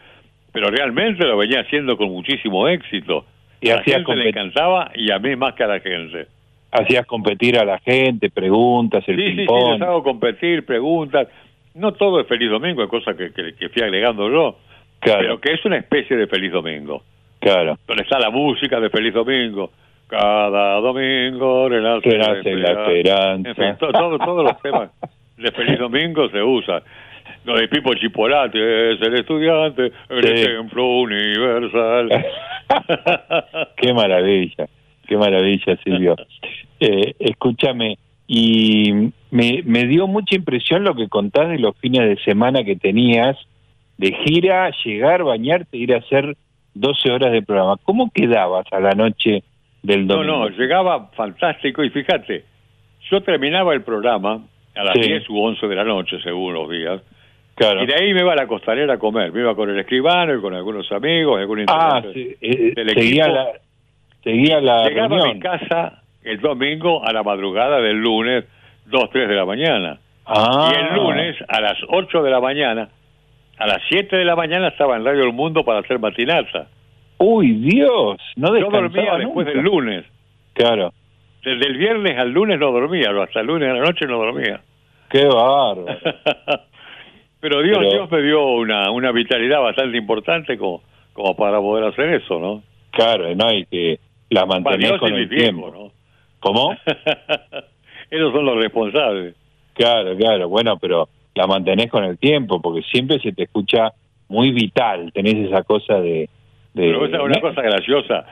Pero 0.51 0.67
realmente 0.69 1.25
lo 1.25 1.37
venía 1.37 1.61
haciendo 1.61 1.97
con 1.97 2.09
muchísimo 2.09 2.67
éxito. 2.67 3.25
Y 3.61 3.69
a 3.69 3.77
la 3.77 3.83
gente 3.83 4.15
le 4.15 4.29
encantaba 4.29 4.91
y 4.93 5.09
a 5.11 5.17
mí 5.19 5.35
más 5.37 5.53
que 5.53 5.63
a 5.63 5.67
la 5.67 5.79
gente. 5.79 6.27
Hacías 6.73 7.05
competir 7.05 7.57
a 7.57 7.65
la 7.65 7.79
gente, 7.79 8.29
preguntas, 8.29 9.03
el 9.07 9.15
Sí, 9.15 9.21
sí, 9.23 9.29
sí, 9.31 9.35
ping-pong. 9.37 9.73
les 9.73 9.81
hago 9.81 10.03
competir, 10.03 10.65
preguntas. 10.65 11.27
No 11.75 11.91
todo 11.93 12.19
es 12.19 12.27
Feliz 12.27 12.49
Domingo, 12.49 12.83
es 12.83 12.89
cosa 12.89 13.15
que, 13.15 13.31
que, 13.31 13.53
que 13.55 13.69
fui 13.69 13.81
agregando 13.81 14.29
yo. 14.29 14.57
Claro. 14.99 15.19
Pero 15.21 15.39
que 15.41 15.53
es 15.53 15.65
una 15.65 15.77
especie 15.77 16.15
de 16.17 16.27
Feliz 16.27 16.51
Domingo. 16.51 17.03
Claro. 17.39 17.77
Donde 17.87 18.03
está 18.03 18.19
la 18.19 18.29
música 18.29 18.79
de 18.79 18.89
Feliz 18.89 19.13
Domingo. 19.13 19.71
Cada 20.07 20.75
domingo 20.79 21.67
renace, 21.69 22.09
Renace 22.09 22.55
la 22.55 22.71
esperanza. 22.71 23.49
En 23.49 23.55
fin, 23.55 23.75
to- 23.79 23.91
todo- 23.91 24.17
todos 24.19 24.43
los 24.43 24.61
temas 24.61 24.89
de 25.37 25.51
Feliz 25.51 25.79
Domingo 25.79 26.29
se 26.29 26.41
usan. 26.41 26.81
Lo 27.45 27.57
de 27.57 27.67
Pipo 27.67 27.93
Chipolate 27.95 28.93
es 28.93 29.01
el 29.01 29.15
estudiante, 29.15 29.91
el 30.09 30.23
Sí. 30.23 30.43
ejemplo 30.43 30.85
universal. 30.85 32.09
qué 33.77 33.93
maravilla, 33.93 34.67
qué 35.07 35.17
maravilla, 35.17 35.77
Silvio. 35.83 36.15
Eh, 36.85 37.15
escúchame, 37.19 37.97
y 38.27 38.91
me, 39.31 39.61
me 39.63 39.85
dio 39.87 40.05
mucha 40.05 40.35
impresión 40.35 40.83
lo 40.83 40.95
que 40.95 41.07
contás 41.07 41.47
de 41.47 41.57
los 41.57 41.77
fines 41.77 42.01
de 42.09 42.21
semana 42.25 42.65
que 42.65 42.75
tenías 42.75 43.37
de 43.97 44.11
gira, 44.25 44.69
llegar, 44.83 45.23
bañarte, 45.23 45.77
ir 45.77 45.93
a 45.93 45.99
hacer 45.99 46.35
12 46.73 47.09
horas 47.09 47.31
de 47.31 47.41
programa. 47.41 47.77
¿Cómo 47.83 48.11
quedabas 48.13 48.65
a 48.73 48.81
la 48.81 48.91
noche 48.91 49.43
del 49.81 50.07
No, 50.07 50.15
domingo? 50.15 50.37
no, 50.39 50.49
llegaba 50.49 51.07
fantástico 51.15 51.85
y 51.85 51.89
fíjate, 51.89 52.43
yo 53.09 53.21
terminaba 53.21 53.73
el 53.73 53.83
programa 53.83 54.41
a 54.75 54.83
las 54.83 54.93
Sí. 54.95 55.01
10 55.07 55.29
u 55.29 55.39
11 55.41 55.65
de 55.67 55.75
la 55.75 55.85
noche, 55.85 56.17
según 56.21 56.53
los 56.53 56.69
días, 56.69 57.01
Claro. 57.55 57.81
y 57.81 57.85
de 57.85 57.93
ahí 57.95 58.13
me 58.13 58.21
iba 58.21 58.33
a 58.33 58.35
la 58.35 58.47
costanera 58.47 58.95
a 58.95 58.97
comer, 58.99 59.31
me 59.31 59.39
iba 59.39 59.55
con 59.55 59.69
el 59.69 59.79
escribano 59.79 60.35
y 60.35 60.41
con 60.41 60.53
algunos 60.53 60.91
amigos, 60.91 61.39
algún 61.39 61.63
Ah, 61.67 62.01
sí, 62.13 62.35
eh, 62.41 62.73
del 62.75 62.89
seguía 62.89 63.23
equipo. 63.25 63.35
la, 63.37 63.47
seguía 64.23 64.59
la 64.61 64.87
Llegaba 64.87 65.05
a 65.17 65.19
reunión. 65.19 65.33
mi 65.35 65.39
casa 65.39 66.01
el 66.23 66.39
domingo 66.39 67.05
a 67.05 67.11
la 67.11 67.23
madrugada 67.23 67.79
del 67.81 67.97
lunes, 67.97 68.45
2, 68.85 69.09
3 69.11 69.27
de 69.29 69.35
la 69.35 69.45
mañana. 69.45 69.99
Ah, 70.25 70.71
Y 70.71 70.79
el 70.79 70.95
lunes 70.95 71.35
a 71.49 71.59
las 71.59 71.75
8 71.89 72.23
de 72.23 72.31
la 72.31 72.39
mañana, 72.39 72.89
a 73.57 73.67
las 73.67 73.79
7 73.89 74.15
de 74.15 74.23
la 74.25 74.35
mañana 74.35 74.69
estaba 74.69 74.95
en 74.95 75.03
Radio 75.05 75.23
El 75.23 75.33
Mundo 75.33 75.63
para 75.65 75.79
hacer 75.79 75.99
matinata. 75.99 76.67
Uy, 77.17 77.51
Dios, 77.53 78.17
no 78.37 78.57
Yo 78.57 78.69
dormía 78.69 79.15
después 79.17 79.45
nunca. 79.47 79.51
del 79.51 79.61
lunes. 79.61 80.05
Claro, 80.53 80.93
Desde 81.43 81.67
el 81.67 81.77
viernes 81.77 82.17
al 82.17 82.29
lunes 82.31 82.57
no 82.59 82.71
dormía, 82.71 83.09
hasta 83.21 83.41
el 83.41 83.47
lunes 83.47 83.69
a 83.69 83.73
la 83.73 83.81
noche 83.81 84.05
no 84.07 84.17
dormía. 84.17 84.61
qué 85.09 85.25
bárbaro. 85.25 85.85
Pero 87.41 87.61
Dios, 87.61 87.77
Pero- 87.79 87.89
Dios 87.91 88.11
me 88.11 88.21
dio 88.21 88.45
una, 88.45 88.89
una 88.91 89.11
vitalidad 89.11 89.59
bastante 89.61 89.97
importante 89.97 90.57
como, 90.57 90.81
como 91.11 91.35
para 91.35 91.59
poder 91.59 91.83
hacer 91.85 92.09
eso, 92.13 92.39
¿no? 92.39 92.63
Claro, 92.91 93.33
¿no? 93.35 93.51
Y 93.51 93.65
que 93.65 93.99
la 94.33 94.45
mantenés 94.45 94.99
con 94.99 95.13
el 95.13 95.29
tiempo. 95.29 95.71
¿no? 95.71 95.91
¿Cómo? 96.39 96.75
Ellos 98.11 98.31
son 98.33 98.45
los 98.45 98.57
responsables. 98.57 99.35
Claro, 99.73 100.15
claro, 100.17 100.49
bueno, 100.49 100.77
pero 100.77 101.09
la 101.35 101.47
mantenés 101.47 101.89
con 101.89 102.03
el 102.03 102.17
tiempo, 102.17 102.61
porque 102.61 102.83
siempre 102.83 103.19
se 103.19 103.31
te 103.31 103.43
escucha 103.43 103.91
muy 104.27 104.51
vital, 104.51 105.11
tenés 105.13 105.47
esa 105.47 105.63
cosa 105.63 105.95
de... 105.95 106.29
de 106.73 106.87
Pero 106.87 107.05
esa 107.05 107.17
es 107.17 107.23
una 107.23 107.41
cosa 107.41 107.61
graciosa. 107.61 108.25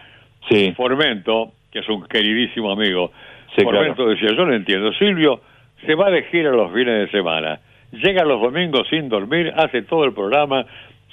Sí, 0.49 0.71
Formento, 0.73 1.51
que 1.71 1.79
es 1.79 1.89
un 1.89 2.03
queridísimo 2.03 2.71
amigo, 2.71 3.11
Sí, 3.55 3.63
Formento 3.63 4.07
decía, 4.07 4.29
yo 4.35 4.45
no 4.45 4.53
entiendo, 4.53 4.93
Silvio 4.93 5.41
se 5.85 5.95
va 5.95 6.09
de 6.09 6.23
gira 6.23 6.51
los 6.51 6.71
fines 6.71 6.99
de 6.99 7.11
semana, 7.11 7.59
llega 7.91 8.23
los 8.23 8.41
domingos 8.41 8.87
sin 8.89 9.09
dormir, 9.09 9.51
hace 9.55 9.81
todo 9.81 10.05
el 10.05 10.13
programa, 10.13 10.65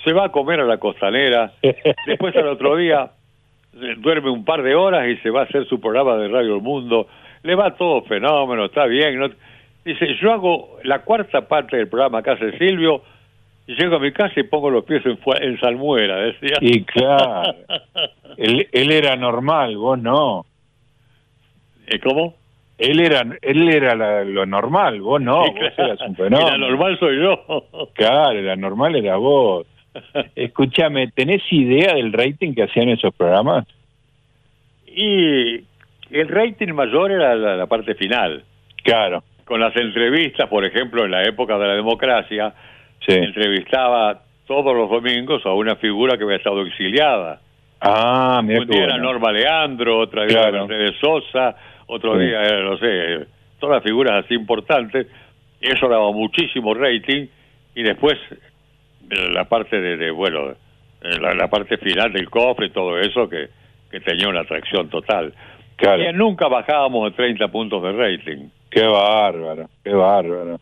se 0.05 0.13
va 0.13 0.27
a 0.27 0.29
comer 0.29 0.61
a 0.61 0.65
la 0.65 0.79
costanera, 0.79 1.53
después 2.07 2.37
al 2.37 2.49
otro 2.49 2.77
día 2.77 3.11
duerme 3.99 4.31
un 4.31 4.45
par 4.45 4.63
de 4.63 4.75
horas 4.75 5.09
y 5.09 5.17
se 5.19 5.31
va 5.31 5.41
a 5.41 5.45
hacer 5.45 5.67
su 5.67 5.81
programa 5.81 6.17
de 6.17 6.29
Radio 6.29 6.57
El 6.57 6.63
Mundo, 6.63 7.07
le 7.43 7.55
va 7.55 7.75
todo 7.77 8.03
fenómeno, 8.03 8.67
está 8.67 8.87
bien, 8.87 9.19
¿no? 9.19 9.29
dice, 9.85 10.17
yo 10.21 10.33
hago 10.33 10.79
la 10.85 11.01
cuarta 11.03 11.49
parte 11.49 11.77
del 11.77 11.89
programa 11.89 12.23
que 12.23 12.31
hace 12.31 12.59
Silvio, 12.59 13.03
y 13.67 13.75
llego 13.75 13.97
a 13.97 14.01
mi 14.01 14.13
casa 14.13 14.39
y 14.41 14.45
pongo 14.45 14.71
los 14.71 14.85
pies 14.85 15.03
en, 15.07 15.19
en 15.43 15.61
salmuera, 15.61 16.17
decía. 16.17 16.57
y 16.61 16.83
claro, 16.85 17.55
él, 18.37 18.67
él 18.73 18.91
era 18.91 19.15
normal, 19.17 19.77
vos 19.77 19.99
no. 19.99 20.45
¿Eh, 21.87 21.99
¿Cómo? 22.01 22.35
Él 22.79 23.01
era 23.01 23.23
él 23.43 23.69
era 23.69 23.95
la- 23.97 24.25
lo 24.25 24.47
normal, 24.47 25.01
vos 25.01 25.21
no, 25.21 25.45
Sí, 25.47 25.51
vos 25.51 25.71
claro. 25.75 25.93
eras 25.95 26.09
un 26.09 26.17
Y 26.27 26.31
la 26.45 26.59
normal 26.59 26.99
soy 26.99 27.21
yo. 27.21 27.89
Claro, 27.95 28.41
la 28.41 28.57
normal 28.57 28.95
era 28.97 29.17
vos. 29.17 29.67
Escúchame, 30.37 31.09
¿tenés 31.09 31.43
idea 31.51 31.95
del 31.95 32.13
rating 32.13 32.55
que 32.55 32.65
hacían 32.65 32.89
esos 32.91 33.15
programas? 33.15 33.67
Y 34.87 35.57
el 36.11 36.29
rating 36.29 36.73
mayor 36.73 37.13
era 37.13 37.35
la, 37.35 37.57
la 37.57 37.67
parte 37.67 37.95
final. 37.95 38.43
Claro, 38.83 39.23
Con 39.45 39.61
las 39.61 39.77
entrevistas, 39.77 40.49
por 40.49 40.65
ejemplo, 40.65 41.05
en 41.05 41.11
la 41.11 41.23
época 41.25 41.59
de 41.59 41.67
la 41.67 41.75
democracia, 41.75 42.55
sí. 43.07 43.13
entrevistaba 43.13 44.23
todos 44.47 44.75
los 44.75 44.89
domingos 44.89 45.45
a 45.45 45.53
una 45.53 45.77
figura 45.77 46.17
que 46.17 46.25
había 46.25 46.37
estado 46.37 46.63
exiliada. 46.67 47.41
Ah, 47.81 48.41
mira 48.43 48.61
Un 48.63 48.67
día 48.69 48.85
era. 48.85 48.97
Norma 48.99 49.31
Leandro, 49.31 49.99
otro 50.01 50.27
día 50.27 50.49
era. 50.49 50.65
Mercedes 50.65 50.95
Sosa, 51.01 51.55
otro 51.87 52.15
Sí. 52.19 52.25
día 52.27 52.43
era, 52.43 52.63
no 52.63 52.77
sé, 52.79 53.27
todas 53.61 53.77
las 53.77 53.85
figuras 53.85 54.25
así 54.25 54.35
importantes. 54.35 55.07
Eso 55.61 55.89
daba 55.89 56.11
muchísimo 56.13 56.73
rating. 56.75 57.27
Y 57.75 57.83
después, 57.83 58.17
eh, 58.31 58.37
la 59.11 59.45
parte 59.45 59.81
de, 59.81 59.97
de, 59.97 60.11
bueno, 60.11 60.51
eh, 61.03 61.19
la, 61.21 61.35
la 61.35 61.49
parte 61.49 61.77
final 61.79 62.13
del 62.13 62.29
cofre 62.29 62.67
y 62.67 62.71
todo 62.71 62.99
eso, 62.99 63.29
que, 63.29 63.49
que 63.91 64.01
tenía 64.01 64.29
una 64.29 64.41
atracción 64.41 64.89
total. 64.89 65.33
Claro. 65.77 66.13
Nunca 66.13 66.49
bajábamos 66.49 67.11
de 67.11 67.17
30 67.17 67.49
puntos 67.49 67.83
de 67.83 67.93
rating. 67.93 68.49
Qué 68.71 68.83
bárbaro, 68.83 69.69
qué 69.85 69.93
bárbaro. 69.93 70.59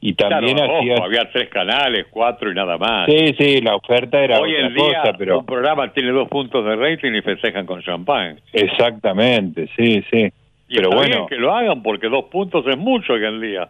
Y 0.00 0.14
también 0.14 0.56
Claro, 0.56 0.74
ojo, 0.74 1.04
había 1.04 1.30
tres 1.30 1.48
canales, 1.48 2.06
cuatro 2.10 2.50
y 2.50 2.54
nada 2.54 2.76
más. 2.76 3.06
Sí, 3.06 3.34
sí, 3.38 3.60
la 3.60 3.76
oferta 3.76 4.20
era 4.20 4.38
Hoy 4.38 4.54
otra 4.54 4.66
en 4.66 4.74
día 4.74 5.00
cosa, 5.02 5.12
pero... 5.16 5.38
un 5.38 5.46
programa 5.46 5.92
tiene 5.92 6.10
dos 6.10 6.28
puntos 6.28 6.64
de 6.64 6.76
rating 6.76 7.12
y 7.12 7.22
festejan 7.22 7.64
con 7.64 7.80
champán. 7.82 8.38
Exactamente, 8.52 9.68
sí, 9.76 10.04
sí. 10.10 10.28
Y 10.68 10.76
pero 10.76 10.90
está 10.90 10.96
bueno, 10.96 11.16
bien 11.16 11.26
que 11.28 11.36
lo 11.36 11.54
hagan 11.54 11.82
porque 11.82 12.08
dos 12.08 12.26
puntos 12.26 12.66
es 12.66 12.76
mucho 12.76 13.14
hoy 13.14 13.24
en 13.24 13.40
día. 13.40 13.68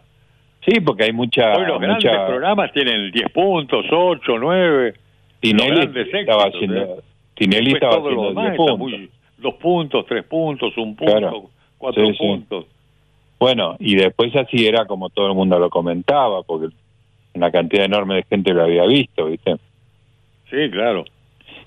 Sí, 0.67 0.79
porque 0.81 1.05
hay 1.05 1.13
mucha... 1.13 1.53
Hoy 1.57 1.65
los 1.65 1.79
grandes 1.81 2.05
mucha... 2.11 2.27
programas 2.27 2.71
tienen 2.73 3.11
10 3.11 3.31
puntos, 3.31 3.85
8, 3.89 4.37
9. 4.39 4.93
Tinelli 5.39 5.69
grandes 5.75 6.07
estaba 6.13 6.43
éxitos, 6.43 6.55
haciendo... 6.55 6.81
¿eh? 6.99 7.01
Tinelli 7.35 7.73
estaba 7.73 7.95
haciendo 7.97 8.27
demás 8.29 8.43
10 8.43 8.51
está 8.51 8.65
puntos. 8.65 8.79
muy- 8.79 9.09
dos 9.39 9.53
puntos, 9.55 10.05
tres 10.07 10.23
puntos, 10.25 10.77
un 10.77 10.95
punto, 10.95 11.13
Claro. 11.17 11.43
cuatro 11.77 12.05
Sí, 12.07 12.11
sí. 12.13 12.17
puntos. 12.17 12.65
Bueno, 13.39 13.75
y 13.79 13.95
después 13.95 14.35
así 14.35 14.65
era 14.65 14.85
como 14.85 15.09
todo 15.09 15.27
el 15.27 15.35
mundo 15.35 15.59
lo 15.59 15.69
comentaba, 15.69 16.41
porque 16.41 16.69
una 17.35 17.51
cantidad 17.51 17.85
enorme 17.85 18.15
de 18.15 18.23
gente 18.23 18.51
lo 18.51 18.63
había 18.63 18.83
visto, 18.87 19.25
¿viste? 19.25 19.57
Sí, 20.49 20.71
claro. 20.71 21.05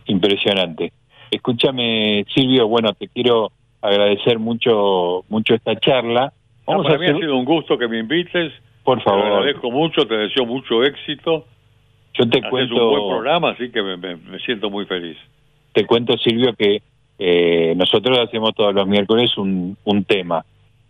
Impresionante. 0.06 0.92
Escúchame, 1.30 2.24
Silvio, 2.34 2.66
bueno, 2.66 2.92
te 2.92 3.06
quiero 3.06 3.52
agradecer 3.80 4.40
mucho 4.40 5.24
mucho 5.28 5.54
esta 5.54 5.76
charla. 5.76 6.32
No, 6.66 6.72
Vamos 6.74 6.86
a 6.86 6.88
para 6.88 6.98
mí 6.98 7.04
hacer, 7.04 7.16
ha 7.16 7.20
sido 7.20 7.36
un 7.36 7.44
gusto 7.44 7.78
que 7.78 7.86
me 7.86 7.98
invites. 8.00 8.52
Por 8.90 8.98
Te 8.98 9.04
favor, 9.04 9.26
agradezco 9.26 9.70
mucho, 9.70 10.06
te 10.06 10.16
deseo 10.16 10.44
mucho 10.46 10.82
éxito. 10.82 11.44
yo 12.14 12.28
te 12.28 12.38
Haces 12.38 12.50
cuento, 12.50 12.74
un 12.74 12.90
buen 12.90 13.08
programa, 13.08 13.50
así 13.50 13.70
que 13.70 13.82
me, 13.82 13.96
me- 13.96 14.16
me 14.16 14.38
siento 14.40 14.68
muy 14.70 14.84
feliz. 14.86 15.16
te 15.72 15.86
cuento, 15.86 16.16
Silvio, 16.18 16.52
que 16.56 16.82
eh, 17.18 17.74
nosotros 17.76 18.18
hacemos 18.18 18.52
todos 18.54 18.74
los 18.74 18.86
miércoles 18.88 19.36
un, 19.38 19.76
un 19.84 20.04
tema, 20.04 20.44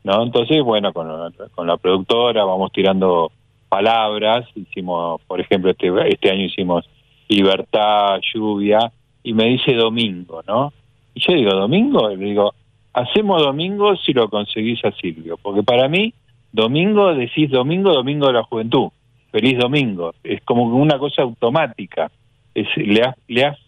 ¿no? 0.05 0.23
Entonces, 0.23 0.63
bueno, 0.63 0.93
con, 0.95 1.09
la- 1.09 1.31
con 1.55 1.67
la 1.67 1.77
productora 1.77 2.45
vamos 2.45 2.73
tirando 2.73 3.31
palabras. 3.69 4.47
Hicimos, 4.55 5.21
por 5.27 5.39
ejemplo, 5.41 5.71
este, 5.71 5.89
este 6.09 6.31
año 6.31 6.45
hicimos 6.45 6.89
libertad, 7.29 8.19
lluvia, 8.33 8.91
y 9.23 9.35
me 9.35 9.45
dice 9.45 9.75
domingo, 9.75 10.43
¿no? 10.47 10.73
Y 11.15 11.21
yo 11.21 11.35
digo, 11.35 11.51
¿domingo? 11.51 12.11
Y 12.11 12.17
le 12.17 12.25
digo, 12.27 12.55
hacemos 12.95 13.43
domingo 13.43 13.95
si 13.97 14.13
lo 14.15 14.29
conseguís 14.31 14.83
a 14.85 14.93
Silvio, 14.93 15.37
porque 15.43 15.63
para 15.63 15.89
mí, 15.89 16.15
domingo, 16.53 17.15
decís 17.15 17.51
domingo, 17.51 17.93
domingo 17.93 18.27
de 18.27 18.33
la 18.35 18.43
juventud, 18.43 18.89
feliz 19.31 19.59
domingo, 19.59 20.15
es 20.25 20.43
como 20.43 20.65
una 20.65 20.99
cosa 20.99 21.23
automática, 21.23 22.11
es, 22.55 22.67
le, 22.77 23.03
has, 23.03 23.17
le 23.29 23.45
has 23.45 23.59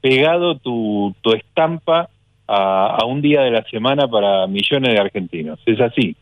pegado 0.00 0.56
tu, 0.56 1.14
tu 1.20 1.32
estampa 1.32 2.08
a, 2.46 2.98
a 3.00 3.04
un 3.06 3.22
día 3.22 3.42
de 3.42 3.50
la 3.50 3.62
semana 3.64 4.08
para 4.08 4.46
millones 4.46 4.92
de 4.92 5.00
argentinos, 5.00 5.60
es 5.66 5.80
así. 5.80 6.16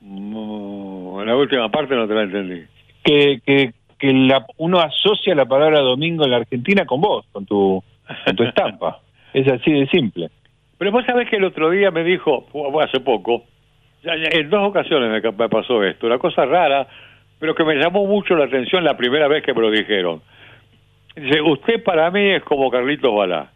Mm, 0.00 1.20
En 1.20 1.26
la 1.26 1.36
última 1.36 1.70
parte 1.70 1.94
no 1.94 2.06
te 2.06 2.14
la 2.14 2.22
entendí. 2.22 2.62
Que, 3.02 3.40
que, 3.44 3.72
que 3.98 4.12
la, 4.12 4.46
uno 4.58 4.80
asocia 4.80 5.34
la 5.34 5.46
palabra 5.46 5.80
domingo 5.80 6.24
en 6.24 6.30
la 6.30 6.36
Argentina 6.38 6.84
con 6.84 7.00
vos, 7.00 7.24
con 7.32 7.46
tu, 7.46 7.82
con 8.26 8.36
tu 8.36 8.42
estampa, 8.44 9.00
es 9.32 9.48
así 9.48 9.72
de 9.72 9.86
simple. 9.88 10.30
Pero 10.78 10.92
vos 10.92 11.04
sabés 11.06 11.28
que 11.28 11.36
el 11.36 11.44
otro 11.44 11.70
día 11.70 11.90
me 11.90 12.04
dijo, 12.04 12.46
hace 12.82 13.00
poco, 13.00 13.44
en 14.04 14.50
dos 14.50 14.68
ocasiones 14.68 15.22
me, 15.22 15.48
pasó 15.48 15.82
esto, 15.82 16.06
una 16.06 16.18
cosa 16.18 16.44
rara, 16.44 16.86
pero 17.38 17.54
que 17.54 17.64
me 17.64 17.76
llamó 17.76 18.06
mucho 18.06 18.36
la 18.36 18.44
atención 18.44 18.84
la 18.84 18.96
primera 18.96 19.28
vez 19.28 19.42
que 19.42 19.54
me 19.54 19.60
lo 19.60 19.70
dijeron. 19.70 20.22
Dice, 21.16 21.40
usted 21.40 21.82
para 21.82 22.10
mí 22.10 22.30
es 22.30 22.42
como 22.44 22.70
Carlitos 22.70 23.14
Balá. 23.14 23.50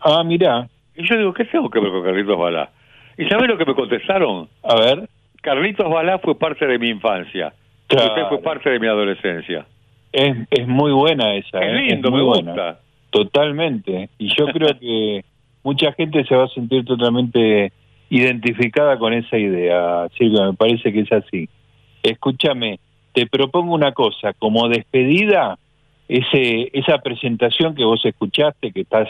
Ah, 0.00 0.22
mirá, 0.24 0.68
Y 0.96 1.08
yo 1.08 1.16
digo, 1.16 1.32
¿qué 1.32 1.44
tengo 1.44 1.70
que 1.70 1.80
ver 1.80 1.90
con 1.90 2.04
Carlitos 2.04 2.38
Balá? 2.38 2.70
¿Y 3.16 3.26
sabés 3.28 3.48
lo 3.48 3.58
que 3.58 3.64
me 3.64 3.74
contestaron? 3.74 4.48
a 4.62 4.74
ver, 4.76 5.08
Carlitos 5.42 5.88
Balá 5.90 6.18
fue 6.18 6.38
parte 6.38 6.66
de 6.66 6.78
mi 6.78 6.88
infancia. 6.88 7.52
Claro. 7.86 8.08
Usted 8.08 8.28
fue 8.28 8.42
parte 8.42 8.70
de 8.70 8.78
mi 8.78 8.86
adolescencia. 8.86 9.66
es, 10.12 10.36
es 10.50 10.66
muy 10.66 10.92
buena 10.92 11.34
esa. 11.34 11.58
Es 11.60 11.72
¿eh? 11.72 11.82
lindo, 11.82 12.10
muy 12.10 12.20
me 12.20 12.26
buena. 12.26 12.52
gusta. 12.52 12.80
Totalmente. 13.10 14.10
Y 14.18 14.28
yo 14.36 14.46
creo 14.48 14.68
que 14.80 15.24
mucha 15.62 15.92
gente 15.92 16.24
se 16.24 16.34
va 16.34 16.44
a 16.44 16.48
sentir 16.48 16.84
totalmente 16.84 17.72
identificada 18.10 18.98
con 18.98 19.12
esa 19.12 19.36
idea, 19.38 20.08
Silvia, 20.16 20.46
me 20.46 20.54
parece 20.54 20.92
que 20.92 21.00
es 21.00 21.12
así. 21.12 21.48
Escúchame, 22.02 22.78
te 23.12 23.26
propongo 23.26 23.74
una 23.74 23.92
cosa, 23.92 24.32
como 24.34 24.68
despedida, 24.68 25.58
ese 26.08 26.70
esa 26.72 26.98
presentación 26.98 27.74
que 27.74 27.84
vos 27.84 28.04
escuchaste, 28.04 28.72
que 28.72 28.80
estás 28.82 29.08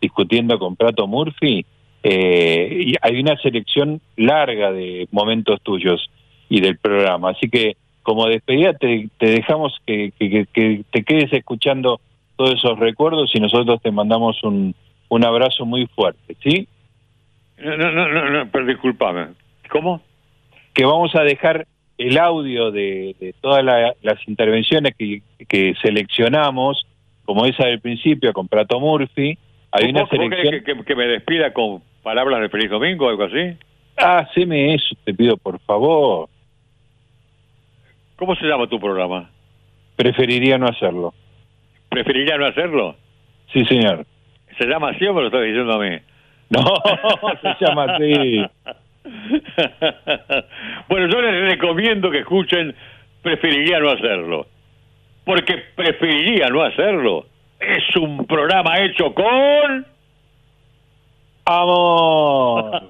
discutiendo 0.00 0.58
con 0.58 0.76
Prato 0.76 1.06
Murphy, 1.06 1.66
eh, 2.02 2.84
y 2.86 2.94
hay 3.02 3.20
una 3.20 3.36
selección 3.38 4.00
larga 4.16 4.72
de 4.72 5.08
momentos 5.10 5.60
tuyos 5.62 6.08
y 6.48 6.60
del 6.60 6.78
programa. 6.78 7.30
Así 7.30 7.48
que 7.50 7.76
como 8.02 8.26
despedida 8.26 8.72
te, 8.72 9.10
dejamos 9.18 9.76
que- 9.84 10.12
que 10.18 10.84
te 10.90 11.02
quedes 11.02 11.30
escuchando 11.32 12.00
todos 12.36 12.54
esos 12.54 12.78
recuerdos 12.78 13.32
y 13.34 13.40
nosotros 13.40 13.82
te 13.82 13.90
mandamos 13.90 14.42
un, 14.44 14.74
un 15.08 15.24
abrazo 15.24 15.66
muy 15.66 15.86
fuerte, 15.88 16.36
¿sí? 16.42 16.68
No, 17.60 17.76
no, 17.76 18.08
no, 18.08 18.30
no, 18.30 18.50
pero 18.50 18.66
discúlpame. 18.66 19.28
¿Cómo? 19.70 20.00
Que 20.74 20.84
vamos 20.84 21.14
a 21.16 21.22
dejar 21.22 21.66
el 21.98 22.16
audio 22.18 22.70
de, 22.70 23.16
de 23.18 23.34
todas 23.40 23.64
la- 23.64 23.94
las 24.02 24.26
intervenciones 24.28 24.94
que, 24.96 25.22
que 25.48 25.74
seleccionamos, 25.82 26.86
como 27.24 27.44
esa 27.46 27.66
del 27.66 27.80
principio 27.80 28.32
con 28.32 28.46
Prato 28.48 28.78
Murphy. 28.78 29.36
Hay 29.72 29.90
una 29.90 30.02
¿Vos- 30.02 30.10
vos 30.10 30.18
querés 30.18 30.30
selección... 30.30 30.64
que, 30.64 30.74
que- 30.76 30.84
que 30.84 30.94
me 30.94 31.06
despida 31.06 31.52
con 31.52 31.82
palabras 32.02 32.40
de 32.40 32.48
Feliz 32.48 32.70
Domingo 32.70 33.06
o 33.06 33.08
algo 33.10 33.24
así? 33.24 33.56
Ah, 33.96 34.18
haceme 34.18 34.74
eso, 34.74 34.94
te 35.04 35.12
pido 35.12 35.36
por 35.36 35.58
favor. 35.60 36.28
¿Cómo 38.16 38.34
se 38.36 38.46
llama 38.46 38.66
tu 38.68 38.78
programa? 38.80 39.30
Preferiría 39.96 40.58
no 40.58 40.66
hacerlo. 40.68 41.14
¿Preferiría 41.88 42.36
no 42.38 42.46
hacerlo? 42.46 42.96
Sí, 43.52 43.64
señor. 43.64 44.06
¿Se 44.58 44.66
llama 44.66 44.90
así 44.90 45.04
o 45.06 45.14
me 45.14 45.20
lo 45.22 45.26
estás 45.26 45.42
diciendo 45.42 45.72
a 45.72 45.78
mí? 45.78 45.96
No, 46.50 46.62
se 47.42 47.64
llama 47.64 47.84
así. 47.84 48.42
bueno, 50.88 51.06
yo 51.08 51.20
les 51.22 51.50
recomiendo 51.52 52.10
que 52.10 52.20
escuchen 52.20 52.74
Preferiría 53.22 53.80
no 53.80 53.90
hacerlo. 53.90 54.46
Porque 55.24 55.56
preferiría 55.74 56.48
no 56.48 56.62
hacerlo. 56.62 57.26
Es 57.60 57.94
un 57.96 58.24
programa 58.26 58.78
hecho 58.78 59.12
con... 59.12 59.84
Amor. 61.44 62.82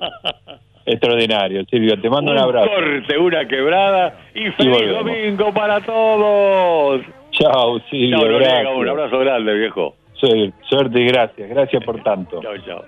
Extraordinario, 0.86 1.64
Silvio. 1.66 2.00
Te 2.00 2.08
mando 2.10 2.30
un, 2.32 2.38
un 2.38 2.42
abrazo. 2.44 2.68
corte, 2.70 3.18
una 3.18 3.46
quebrada 3.46 4.14
y 4.34 4.50
feliz 4.52 4.88
domingo 4.90 5.52
para 5.52 5.80
todos. 5.80 7.02
Chao, 7.32 7.78
Silvio. 7.90 8.40
Chao, 8.42 8.76
un 8.78 8.88
abrazo 8.88 9.18
grande, 9.18 9.54
viejo. 9.54 9.96
Su- 10.14 10.52
Suerte 10.68 11.00
y 11.00 11.06
gracias. 11.06 11.48
Gracias 11.48 11.84
por 11.84 12.02
tanto. 12.02 12.40
Chao, 12.42 12.56
chao. 12.66 12.84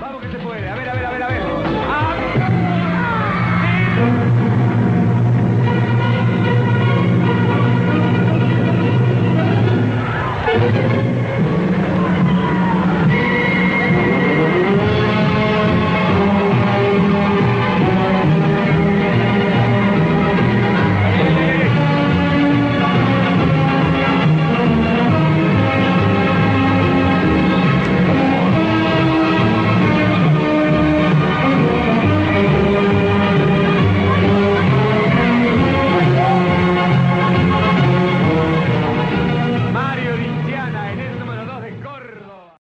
Vamos 0.00 0.22
que 0.22 0.30
se 0.30 0.38
puede. 0.38 0.68
A 0.68 0.74
ver, 0.76 0.88
a 0.88 0.94
ver, 0.94 1.04
a 1.06 1.10
ver, 1.10 1.22
a 1.22 1.28
ver. 1.28 1.42